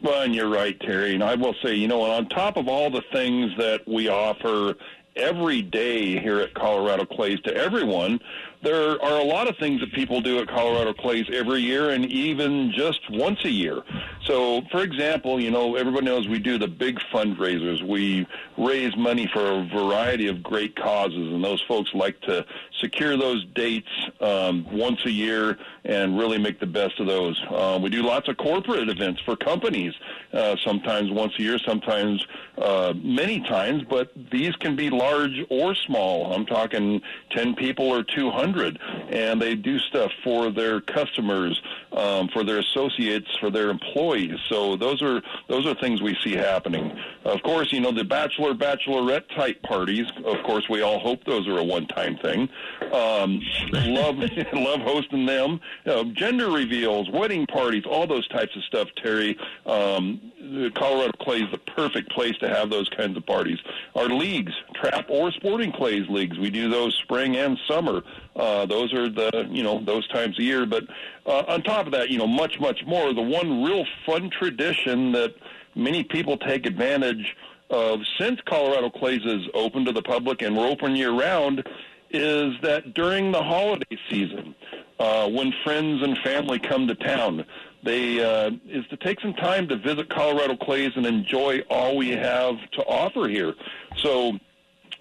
[0.01, 1.13] Well, and you're right, Terry.
[1.15, 4.75] And I will say, you know, on top of all the things that we offer
[5.15, 8.19] every day here at Colorado Clays to everyone,
[8.65, 12.03] there are a lot of things that people do at Colorado Clays every year and
[12.07, 13.83] even just once a year.
[14.25, 17.87] So, for example, you know, everybody knows we do the big fundraisers.
[17.87, 18.25] We
[18.57, 22.43] raise money for a variety of great causes, and those folks like to
[22.81, 23.87] secure those dates
[24.19, 27.39] um, once a year and really make the best of those.
[27.51, 29.93] Uh, we do lots of corporate events for companies,
[30.33, 32.25] uh, sometimes once a year, sometimes
[32.57, 36.33] uh, many times, but these can be large or small.
[36.33, 36.99] I'm talking
[37.29, 42.59] 10 people or 200 100, and they do stuff for their customers, um, for their
[42.59, 44.37] associates, for their employees.
[44.49, 46.97] So those are those are things we see happening.
[47.23, 50.05] Of course, you know the bachelor bachelorette type parties.
[50.23, 52.49] Of course, we all hope those are a one-time thing.
[52.91, 53.41] Um,
[53.71, 54.17] love
[54.53, 55.59] love hosting them.
[55.85, 58.87] Uh, gender reveals, wedding parties, all those types of stuff.
[59.01, 60.31] Terry, um,
[60.75, 63.57] Colorado Clay is the perfect place to have those kinds of parties.
[63.95, 68.03] Our leagues, trap or sporting clays leagues, we do those spring and summer.
[68.35, 70.65] Uh, those are the you know those times a year.
[70.65, 70.83] But
[71.25, 73.13] uh, on top of that, you know, much much more.
[73.13, 75.35] The one real fun tradition that
[75.75, 77.35] many people take advantage
[77.69, 81.67] of since Colorado Clays is open to the public and we're open year round
[82.11, 84.55] is that during the holiday season,
[84.99, 87.45] uh, when friends and family come to town,
[87.83, 92.09] they uh, is to take some time to visit Colorado Clays and enjoy all we
[92.09, 93.53] have to offer here.
[93.97, 94.33] So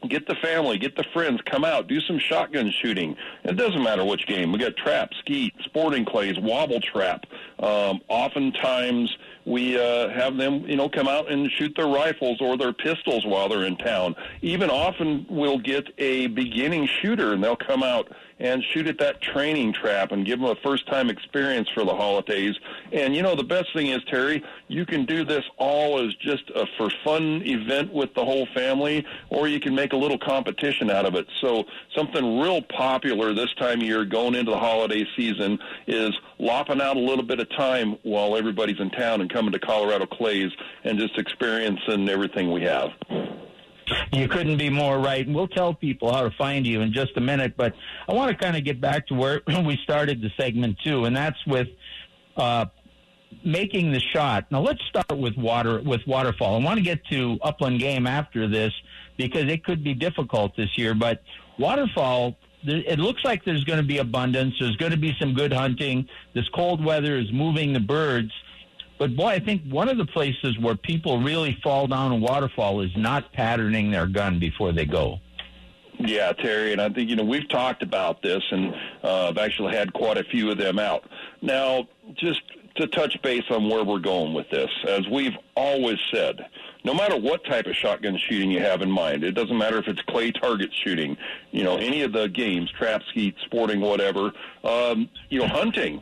[0.09, 3.17] get the family, get the friends, come out, do some shotgun shooting.
[3.45, 4.53] It doesn't matter which game.
[4.53, 7.25] We got trap, skeet, sporting clays, wobble trap.
[7.59, 12.57] Um, oftentimes we uh, have them, you know, come out and shoot their rifles or
[12.57, 14.15] their pistols while they're in town.
[14.43, 19.21] Even often we'll get a beginning shooter and they'll come out and shoot at that
[19.21, 22.55] training trap and give them a first time experience for the holidays.
[22.93, 26.51] And you know, the best thing is, Terry, you can do this all as just
[26.51, 30.91] a for fun event with the whole family, or you can make a little competition
[30.91, 31.27] out of it.
[31.41, 36.81] So something real popular this time of year going into the holiday season is lopping
[36.81, 40.51] out a little bit of time while everybody's in town and coming to Colorado Clays
[40.83, 42.91] and just experiencing everything we have.
[44.13, 45.27] You couldn't be more right.
[45.27, 47.55] And we'll tell people how to find you in just a minute.
[47.57, 47.75] But
[48.09, 51.17] I want to kind of get back to where we started the segment too, and
[51.17, 51.69] that's with
[52.37, 52.67] uh,
[53.45, 54.47] making the shot.
[54.51, 56.61] Now let's start with water with waterfowl.
[56.61, 58.73] I want to get to upland game after this
[59.17, 60.95] because it could be difficult this year.
[60.95, 61.23] But
[61.59, 64.55] waterfowl, it looks like there's going to be abundance.
[64.59, 66.09] There's going to be some good hunting.
[66.35, 68.33] This cold weather is moving the birds.
[68.99, 72.81] But boy, I think one of the places where people really fall down a waterfowl
[72.81, 75.21] is not patterning their gun before they go.
[75.99, 79.77] Yeah, Terry, and I think you know we've talked about this, and uh, I've actually
[79.77, 81.05] had quite a few of them out.
[81.41, 82.43] Now, just
[82.77, 86.47] to touch base on where we're going with this, as we've always said,
[86.85, 89.89] no matter what type of shotgun shooting you have in mind, it doesn't matter if
[89.89, 91.17] it's clay target shooting,
[91.51, 96.01] you know, any of the games, trap, skeet, sporting, whatever, um, you know, hunting.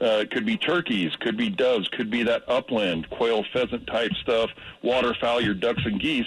[0.00, 4.50] Uh, could be turkeys, could be doves, could be that upland, quail, pheasant type stuff,
[4.82, 6.26] waterfowl, your ducks and geese.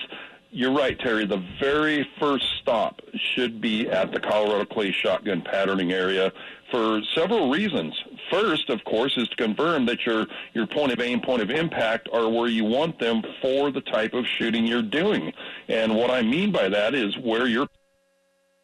[0.51, 1.25] You're right, Terry.
[1.25, 3.01] The very first stop
[3.35, 6.31] should be at the Colorado Clay Shotgun Patterning Area
[6.71, 7.93] for several reasons.
[8.31, 12.09] First, of course, is to confirm that your your point of aim, point of impact
[12.11, 15.33] are where you want them for the type of shooting you're doing.
[15.67, 17.67] And what I mean by that is where your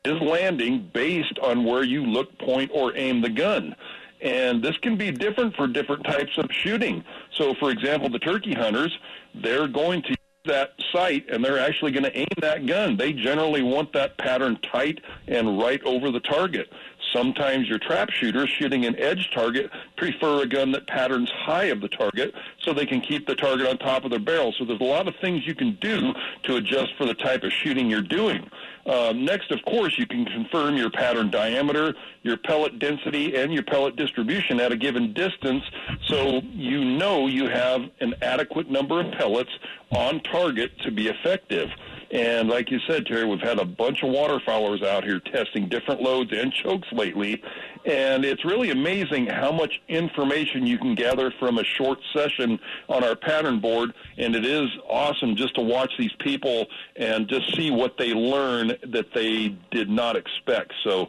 [0.05, 3.73] is landing based on where you look, point, or aim the gun.
[4.21, 7.03] And this can be different for different types of shooting.
[7.31, 8.97] So, for example, the turkey hunters,
[9.33, 12.97] they're going to that sight and they're actually going to aim that gun.
[12.97, 16.69] They generally want that pattern tight and right over the target.
[17.13, 21.79] Sometimes your trap shooters shooting an edge target prefer a gun that patterns high of
[21.79, 24.53] the target so they can keep the target on top of their barrel.
[24.57, 27.51] So there's a lot of things you can do to adjust for the type of
[27.51, 28.49] shooting you're doing.
[28.85, 33.63] Uh, next, of course, you can confirm your pattern diameter, your pellet density, and your
[33.63, 35.63] pellet distribution at a given distance
[36.07, 39.51] so you know you have an adequate number of pellets
[39.91, 41.69] on target to be effective.
[42.13, 45.99] And like you said, Terry, we've had a bunch of waterfowlers out here testing different
[45.99, 47.41] loads and chokes lately.
[47.85, 53.03] And it's really amazing how much information you can gather from a short session on
[53.03, 53.95] our pattern board.
[54.19, 58.73] And it is awesome just to watch these people and just see what they learn
[58.91, 60.71] that they did not expect.
[60.83, 61.07] So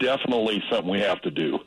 [0.00, 1.58] definitely something we have to do.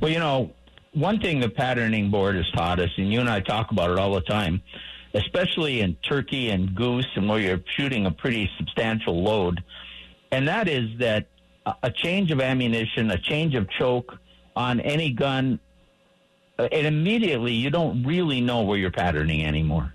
[0.00, 0.50] Well, you know,
[0.94, 3.98] one thing the patterning board has taught us, and you and I talk about it
[3.98, 4.62] all the time,
[5.18, 9.62] especially in turkey and goose and where you're shooting a pretty substantial load.
[10.30, 11.26] And that is that
[11.82, 14.18] a change of ammunition, a change of choke
[14.56, 15.58] on any gun,
[16.58, 19.94] uh, and immediately you don't really know where you're patterning anymore.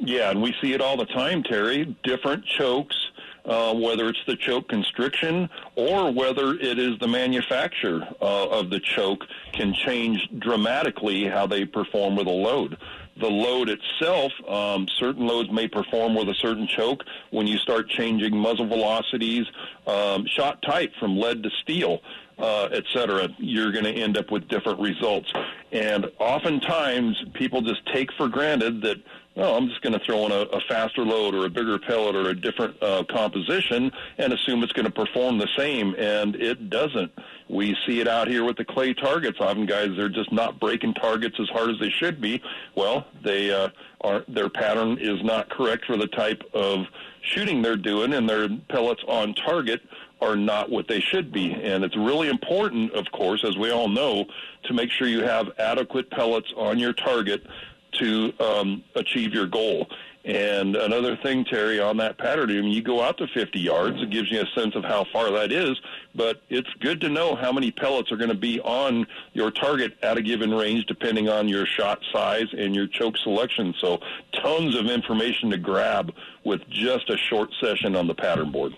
[0.00, 1.96] Yeah, and we see it all the time, Terry.
[2.04, 2.96] Different chokes,
[3.44, 8.80] uh, whether it's the choke constriction or whether it is the manufacture uh, of the
[8.80, 12.76] choke, can change dramatically how they perform with a load.
[13.20, 17.04] The load itself, um, certain loads may perform with a certain choke.
[17.30, 19.46] When you start changing muzzle velocities,
[19.86, 22.00] um, shot type from lead to steel,
[22.38, 25.32] uh, et cetera, you're going to end up with different results.
[25.72, 28.98] And oftentimes, people just take for granted that
[29.38, 32.16] oh, I'm just going to throw in a, a faster load or a bigger pellet
[32.16, 36.68] or a different uh, composition and assume it's going to perform the same, and it
[36.68, 37.12] doesn't.
[37.48, 39.38] We see it out here with the clay targets.
[39.40, 42.42] Often guys they're just not breaking targets as hard as they should be.
[42.74, 43.70] Well, they uh,
[44.02, 46.86] are their pattern is not correct for the type of
[47.22, 49.80] shooting they're doing, and their pellets on target
[50.20, 51.52] are not what they should be.
[51.52, 54.26] And it's really important, of course, as we all know,
[54.64, 57.46] to make sure you have adequate pellets on your target
[57.92, 59.88] to um, achieve your goal.
[60.28, 64.30] And another thing, Terry, on that pattern, you go out to 50 yards, it gives
[64.30, 65.74] you a sense of how far that is,
[66.14, 69.96] but it's good to know how many pellets are going to be on your target
[70.02, 73.72] at a given range depending on your shot size and your choke selection.
[73.80, 74.00] So
[74.34, 76.12] tons of information to grab
[76.44, 78.74] with just a short session on the pattern board.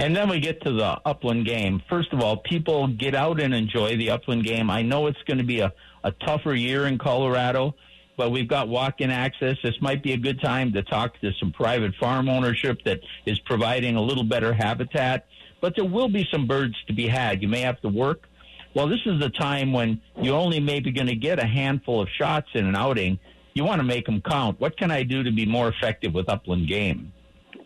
[0.00, 1.80] And then we get to the upland game.
[1.88, 4.70] First of all, people get out and enjoy the upland game.
[4.70, 5.72] I know it's going to be a,
[6.02, 7.76] a tougher year in Colorado,
[8.16, 9.56] but we've got walk in access.
[9.62, 13.38] This might be a good time to talk to some private farm ownership that is
[13.40, 15.26] providing a little better habitat.
[15.60, 17.42] But there will be some birds to be had.
[17.42, 18.28] You may have to work.
[18.74, 22.08] Well, this is the time when you're only maybe going to get a handful of
[22.10, 23.18] shots in an outing.
[23.54, 24.60] You want to make them count.
[24.60, 27.12] What can I do to be more effective with upland game?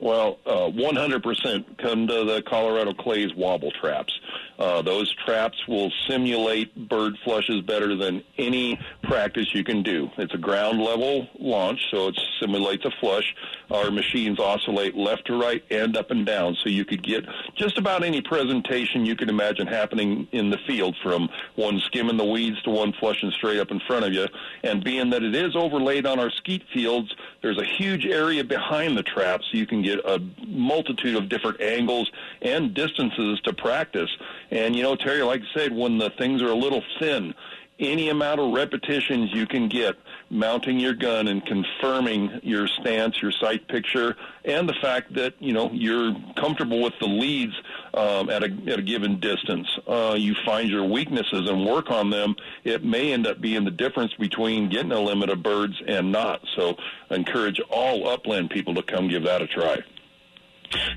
[0.01, 4.19] Well, uh, 100% come to the Colorado Clays wobble traps.
[4.59, 10.11] Uh, those traps will simulate bird flushes better than any practice you can do.
[10.17, 13.35] It's a ground level launch, so it simulates a flush.
[13.71, 17.27] Our machines oscillate left to right and up and down, so you could get
[17.57, 22.25] just about any presentation you could imagine happening in the field from one skimming the
[22.25, 24.27] weeds to one flushing straight up in front of you.
[24.63, 28.97] And being that it is overlaid on our skeet fields, there's a huge area behind
[28.97, 32.11] the trap, so you can get a multitude of different angles
[32.43, 34.11] and distances to practice.
[34.51, 37.35] And you know, Terry, like I said, when the things are a little thin,
[37.79, 39.97] any amount of repetitions you can get
[40.31, 45.53] mounting your gun and confirming your stance, your sight picture, and the fact that you
[45.53, 47.55] know you're comfortable with the leads
[47.95, 49.69] um, at a at a given distance.
[49.87, 52.37] Uh, you find your weaknesses and work on them.
[52.65, 56.41] It may end up being the difference between getting a limit of birds and not.
[56.57, 56.77] So,
[57.11, 59.83] encourage all upland people to come give that a try.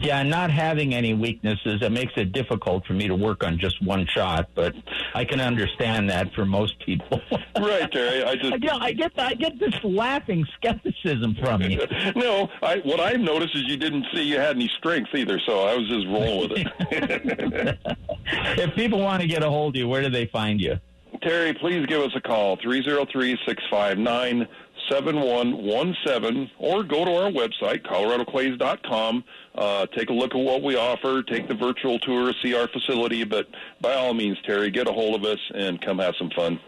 [0.01, 3.81] Yeah, not having any weaknesses, it makes it difficult for me to work on just
[3.83, 4.73] one shot, but
[5.15, 7.21] I can understand that for most people.
[7.57, 8.23] right, Terry.
[8.23, 11.85] I just I get, I get I get this laughing skepticism from you.
[12.15, 15.61] no, I what I've noticed is you didn't see you had any strength either, so
[15.61, 17.79] I was just rolling with it.
[18.59, 20.79] if people want to get a hold of you, where do they find you?
[21.21, 24.47] Terry, please give us a call, 303 659
[24.89, 29.23] 7117, or go to our website, coloradoclays.com.
[29.55, 33.23] Uh, take a look at what we offer, take the virtual tour, see our facility.
[33.23, 33.47] But
[33.81, 36.59] by all means, Terry, get a hold of us and come have some fun.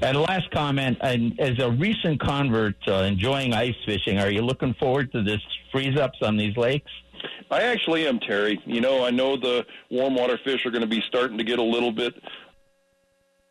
[0.00, 4.74] And last comment, and as a recent convert uh, enjoying ice fishing, are you looking
[4.74, 5.40] forward to this
[5.72, 6.90] freeze ups on these lakes?
[7.50, 8.60] I actually am, Terry.
[8.64, 11.58] You know, I know the warm water fish are going to be starting to get
[11.58, 12.14] a little bit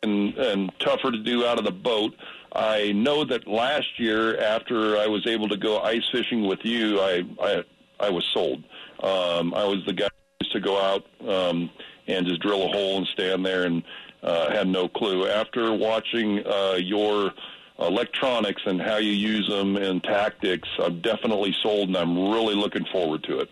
[0.02, 2.14] and, and tougher to do out of the boat.
[2.52, 7.00] I know that last year, after I was able to go ice fishing with you,
[7.00, 7.64] I I,
[8.00, 8.64] I was sold.
[9.02, 11.70] Um, I was the guy who used to go out um,
[12.06, 13.82] and just drill a hole and stand there and
[14.22, 15.26] uh, had no clue.
[15.28, 17.32] After watching uh, your
[17.78, 22.84] electronics and how you use them and tactics, I'm definitely sold, and I'm really looking
[22.86, 23.48] forward to it.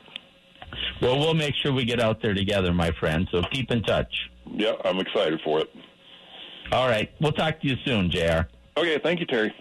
[1.00, 3.28] Well, we'll make sure we get out there together, my friend.
[3.30, 4.30] So keep in touch.
[4.46, 5.70] Yeah, I'm excited for it.
[6.72, 7.10] All right.
[7.20, 8.48] We'll talk to you soon, JR.
[8.76, 8.98] Okay.
[9.02, 9.54] Thank you, Terry.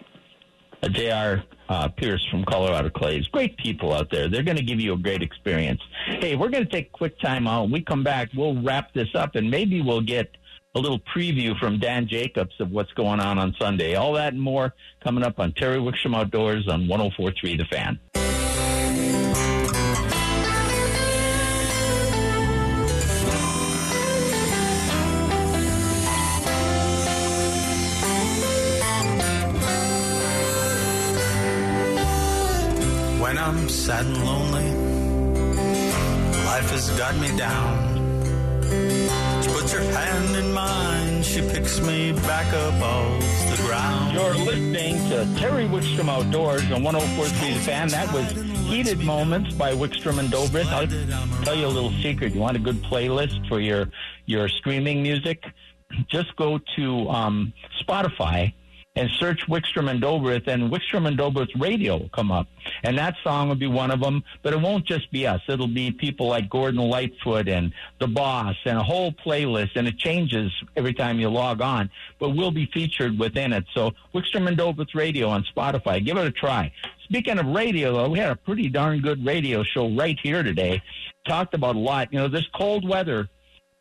[0.83, 3.27] Uh, JR uh, Pierce from Colorado Clays.
[3.27, 4.29] Great people out there.
[4.29, 5.81] They're going to give you a great experience.
[6.05, 7.63] Hey, we're going to take a quick time out.
[7.63, 10.29] When we come back, we'll wrap this up and maybe we'll get
[10.75, 13.95] a little preview from Dan Jacobs of what's going on on Sunday.
[13.95, 17.99] All that and more coming up on Terry Wickstrom Outdoors on 1043 The Fan.
[33.55, 34.69] I'm sad and lonely,
[36.43, 37.95] life has got me down.
[39.41, 44.13] She puts her hand in mine, she picks me back up off the ground.
[44.13, 47.87] You're listening to Terry Wickstrom Outdoors on 1043 The Fan.
[47.87, 48.29] That was
[48.67, 50.65] Heated Moments by Wickstrom and Dobrith.
[50.65, 52.35] I'll tell you a little secret.
[52.35, 53.89] You want a good playlist for your,
[54.25, 55.45] your streaming music?
[56.09, 58.53] Just go to um, Spotify
[58.95, 62.47] and search Wickstrom and Dobrith, and Wickstrom and Dobrith Radio will come up.
[62.83, 65.41] And that song will be one of them, but it won't just be us.
[65.47, 69.97] It'll be people like Gordon Lightfoot and The Boss and a whole playlist, and it
[69.97, 71.89] changes every time you log on,
[72.19, 73.65] but we'll be featured within it.
[73.73, 76.03] So Wickstrom and Dobrith Radio on Spotify.
[76.03, 76.71] Give it a try.
[77.03, 80.81] Speaking of radio, though, we had a pretty darn good radio show right here today.
[81.27, 82.11] Talked about a lot.
[82.11, 83.29] You know, this cold weather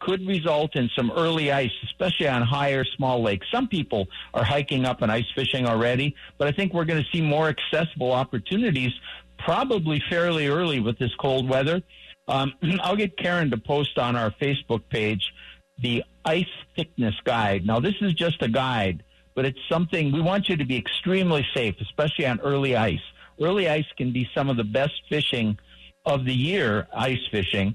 [0.04, 3.46] could result in some early ice, especially on higher small lakes.
[3.50, 7.08] Some people are hiking up and ice fishing already, but I think we're going to
[7.10, 8.92] see more accessible opportunities
[9.38, 11.82] probably fairly early with this cold weather.
[12.28, 12.52] Um,
[12.82, 15.32] I'll get Karen to post on our Facebook page
[15.78, 16.44] the ice
[16.76, 17.66] thickness guide.
[17.66, 19.02] Now, this is just a guide,
[19.34, 23.00] but it's something we want you to be extremely safe, especially on early ice.
[23.40, 25.58] Early ice can be some of the best fishing
[26.04, 27.74] of the year, ice fishing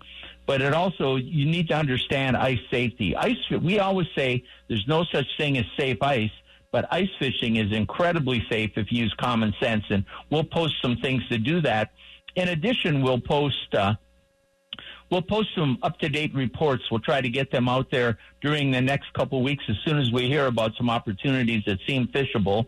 [0.50, 3.16] but it also you need to understand ice safety.
[3.16, 6.32] Ice we always say there's no such thing as safe ice,
[6.72, 10.98] but ice fishing is incredibly safe if you use common sense, and we'll post some
[10.98, 11.92] things to do that.
[12.34, 13.76] In addition, we'll post.
[13.76, 13.94] Uh,
[15.12, 16.82] we'll post some up-to-date reports.
[16.90, 20.12] We'll try to get them out there during the next couple weeks as soon as
[20.12, 22.66] we hear about some opportunities that seem fishable.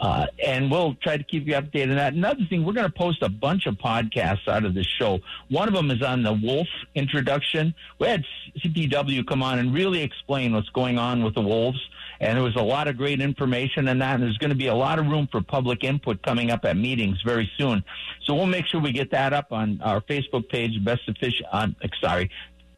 [0.00, 2.12] Uh, and we'll try to keep you updated on that.
[2.14, 5.18] Another thing, we're going to post a bunch of podcasts out of this show.
[5.48, 7.74] One of them is on the wolf introduction.
[7.98, 8.24] We had
[8.58, 11.80] CPW come on and really explain what's going on with the wolves.
[12.20, 14.14] And there was a lot of great information in that.
[14.14, 16.76] And there's going to be a lot of room for public input coming up at
[16.76, 17.82] meetings very soon.
[18.24, 21.42] So we'll make sure we get that up on our Facebook page, Best of Fish,
[21.52, 22.30] on, sorry,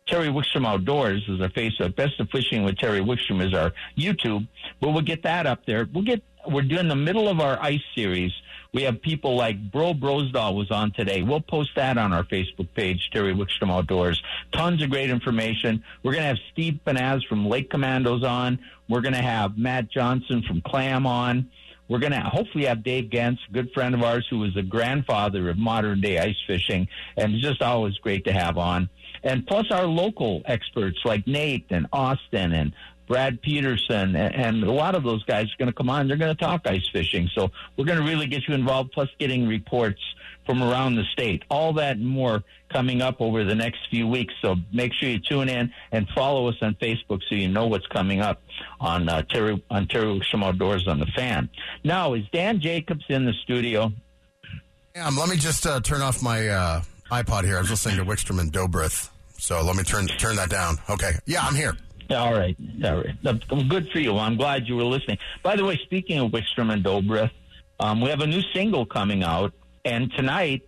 [0.06, 1.94] Terry Wickstrom Outdoors is our Facebook.
[1.94, 4.46] Best of Fishing with Terry Wickstrom is our YouTube.
[4.80, 5.86] But we'll get that up there.
[5.92, 8.32] We'll get we're doing the middle of our ice series.
[8.72, 11.22] We have people like Bro Brosdahl was on today.
[11.22, 14.22] We'll post that on our Facebook page, Terry Wickstrom Outdoors.
[14.52, 15.82] Tons of great information.
[16.02, 18.60] We're going to have Steve Pennaz from Lake Commandos on.
[18.88, 21.50] We're going to have Matt Johnson from Clam on.
[21.88, 24.62] We're going to hopefully have Dave Genz, a good friend of ours who is the
[24.62, 26.86] grandfather of modern day ice fishing,
[27.16, 28.88] and it's just always great to have on.
[29.24, 32.72] And plus our local experts like Nate and Austin and
[33.10, 36.06] Brad Peterson, and a lot of those guys are going to come on.
[36.06, 37.28] They're going to talk ice fishing.
[37.34, 40.00] So we're going to really get you involved, plus getting reports
[40.46, 41.42] from around the state.
[41.50, 44.32] All that and more coming up over the next few weeks.
[44.40, 47.88] So make sure you tune in and follow us on Facebook so you know what's
[47.88, 48.42] coming up
[48.78, 51.50] on uh, Terry on Terry Outdoors on the Fan.
[51.82, 53.90] Now is Dan Jacobs in the studio?
[54.94, 57.56] Yeah, let me just uh, turn off my uh, iPod here.
[57.56, 60.76] I was listening to Wickstrom and Dobrith, so let me turn turn that down.
[60.88, 61.76] Okay, yeah, I'm here.
[62.10, 62.56] All right.
[62.84, 63.68] All right.
[63.68, 64.16] Good for you.
[64.18, 65.18] I'm glad you were listening.
[65.42, 67.30] By the way, speaking of Wickstrom and Dobrith,
[67.78, 69.52] um, we have a new single coming out,
[69.84, 70.62] and tonight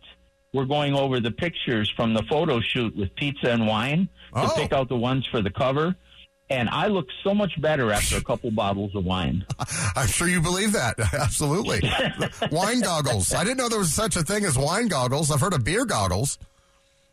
[0.53, 4.53] we're going over the pictures from the photo shoot with pizza and wine to Oh.
[4.57, 5.95] pick out the ones for the cover.
[6.51, 9.47] And I look so much better after a couple bottles of wine.
[9.97, 10.99] I'm sure you believe that.
[11.15, 11.81] Absolutely.
[12.53, 13.33] wine goggles.
[13.33, 15.31] I didn't know there was such a thing as wine goggles.
[15.31, 16.39] I've heard of beer goggles.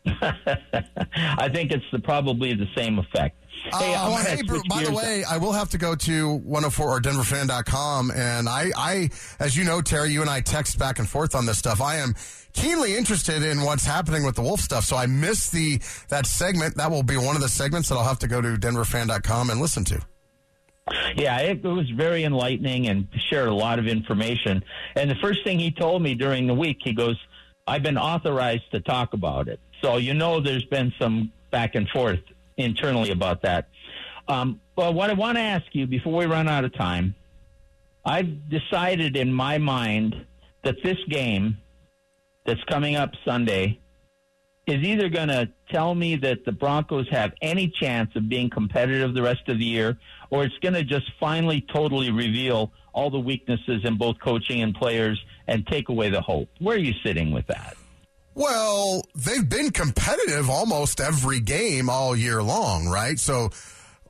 [0.06, 3.36] I think it's the, probably the same effect.
[3.62, 4.96] Hey, I Um, hey, Bru- by the gears.
[4.96, 8.10] way, I will have to go to 104 or denverfan.com.
[8.12, 11.46] And I, I, as you know, Terry, you and I text back and forth on
[11.46, 11.80] this stuff.
[11.80, 12.14] I am
[12.52, 14.84] keenly interested in what's happening with the wolf stuff.
[14.84, 16.76] So I missed the, that segment.
[16.76, 19.60] That will be one of the segments that I'll have to go to denverfan.com and
[19.60, 20.00] listen to.
[21.14, 24.64] Yeah, it, it was very enlightening and shared a lot of information.
[24.96, 27.16] And the first thing he told me during the week, he goes,
[27.66, 29.60] I've been authorized to talk about it.
[29.82, 32.18] So you know there's been some back and forth
[32.60, 33.68] internally about that.
[34.28, 37.14] Um, but what I want to ask you before we run out of time,
[38.04, 40.24] I've decided in my mind
[40.64, 41.58] that this game
[42.46, 43.80] that's coming up Sunday
[44.66, 49.14] is either going to tell me that the Broncos have any chance of being competitive
[49.14, 49.98] the rest of the year,
[50.30, 54.74] or it's going to just finally totally reveal all the weaknesses in both coaching and
[54.74, 56.48] players and take away the hope.
[56.58, 57.76] Where are you sitting with that?
[58.34, 63.18] Well, they've been competitive almost every game all year long, right?
[63.18, 63.50] So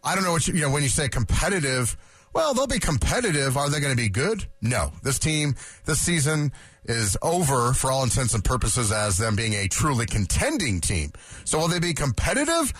[0.05, 1.97] I don't know what you, you know when you say competitive.
[2.33, 3.57] Well, they'll be competitive.
[3.57, 4.47] Are they going to be good?
[4.61, 4.93] No.
[5.03, 6.53] This team this season
[6.85, 11.13] is over for all intents and purposes as them being a truly contending team.
[11.45, 12.73] So will they be competitive?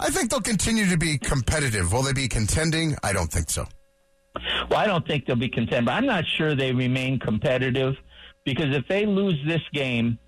[0.00, 1.92] I think they'll continue to be competitive.
[1.92, 2.96] Will they be contending?
[3.02, 3.66] I don't think so.
[4.70, 7.96] Well, I don't think they'll be content, but I'm not sure they remain competitive
[8.44, 10.18] because if they lose this game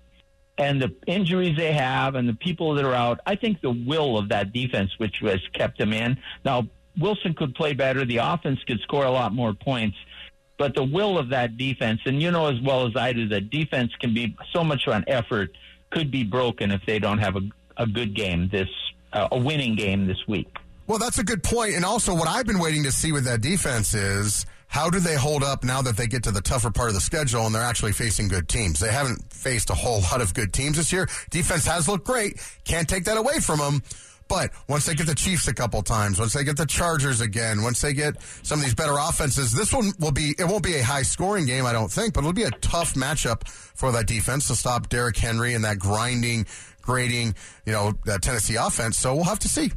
[0.61, 4.15] and the injuries they have and the people that are out, I think the will
[4.15, 6.17] of that defense, which has kept them in.
[6.45, 6.67] Now,
[6.99, 8.05] Wilson could play better.
[8.05, 9.97] The offense could score a lot more points.
[10.59, 13.49] But the will of that defense, and you know as well as I do, that
[13.49, 15.49] defense can be so much on effort,
[15.89, 17.41] could be broken if they don't have a,
[17.77, 18.69] a good game this,
[19.13, 20.55] uh, a winning game this week.
[20.85, 21.73] Well, that's a good point.
[21.73, 25.15] And also, what I've been waiting to see with that defense is how do they
[25.15, 27.61] hold up now that they get to the tougher part of the schedule and they're
[27.61, 28.79] actually facing good teams?
[28.79, 31.09] They haven't faced a whole lot of good teams this year.
[31.29, 32.39] Defense has looked great.
[32.63, 33.83] Can't take that away from them.
[34.29, 37.63] But once they get the Chiefs a couple times, once they get the Chargers again,
[37.63, 40.77] once they get some of these better offenses, this one will be, it won't be
[40.77, 44.07] a high scoring game, I don't think, but it'll be a tough matchup for that
[44.07, 46.45] defense to stop Derrick Henry and that grinding,
[46.81, 47.91] grading, you know,
[48.21, 48.97] Tennessee offense.
[48.97, 49.73] So we'll have to see.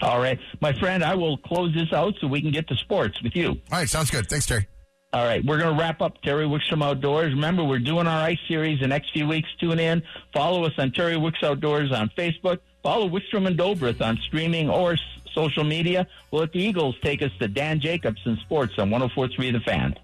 [0.00, 0.38] All right.
[0.60, 3.48] My friend, I will close this out so we can get to sports with you.
[3.48, 3.88] All right.
[3.88, 4.28] Sounds good.
[4.28, 4.66] Thanks, Terry.
[5.14, 7.34] All right, we're going to wrap up Terry Wickstrom Outdoors.
[7.34, 9.46] Remember, we're doing our ice series the next few weeks.
[9.60, 10.02] Tune in.
[10.32, 12.60] Follow us on Terry Wicks Outdoors on Facebook.
[12.82, 14.96] Follow Wickstrom and Dobrith on streaming or
[15.34, 16.06] social media.
[16.30, 19.96] We'll let the Eagles take us to Dan Jacobs in sports on 104.3 The Fan.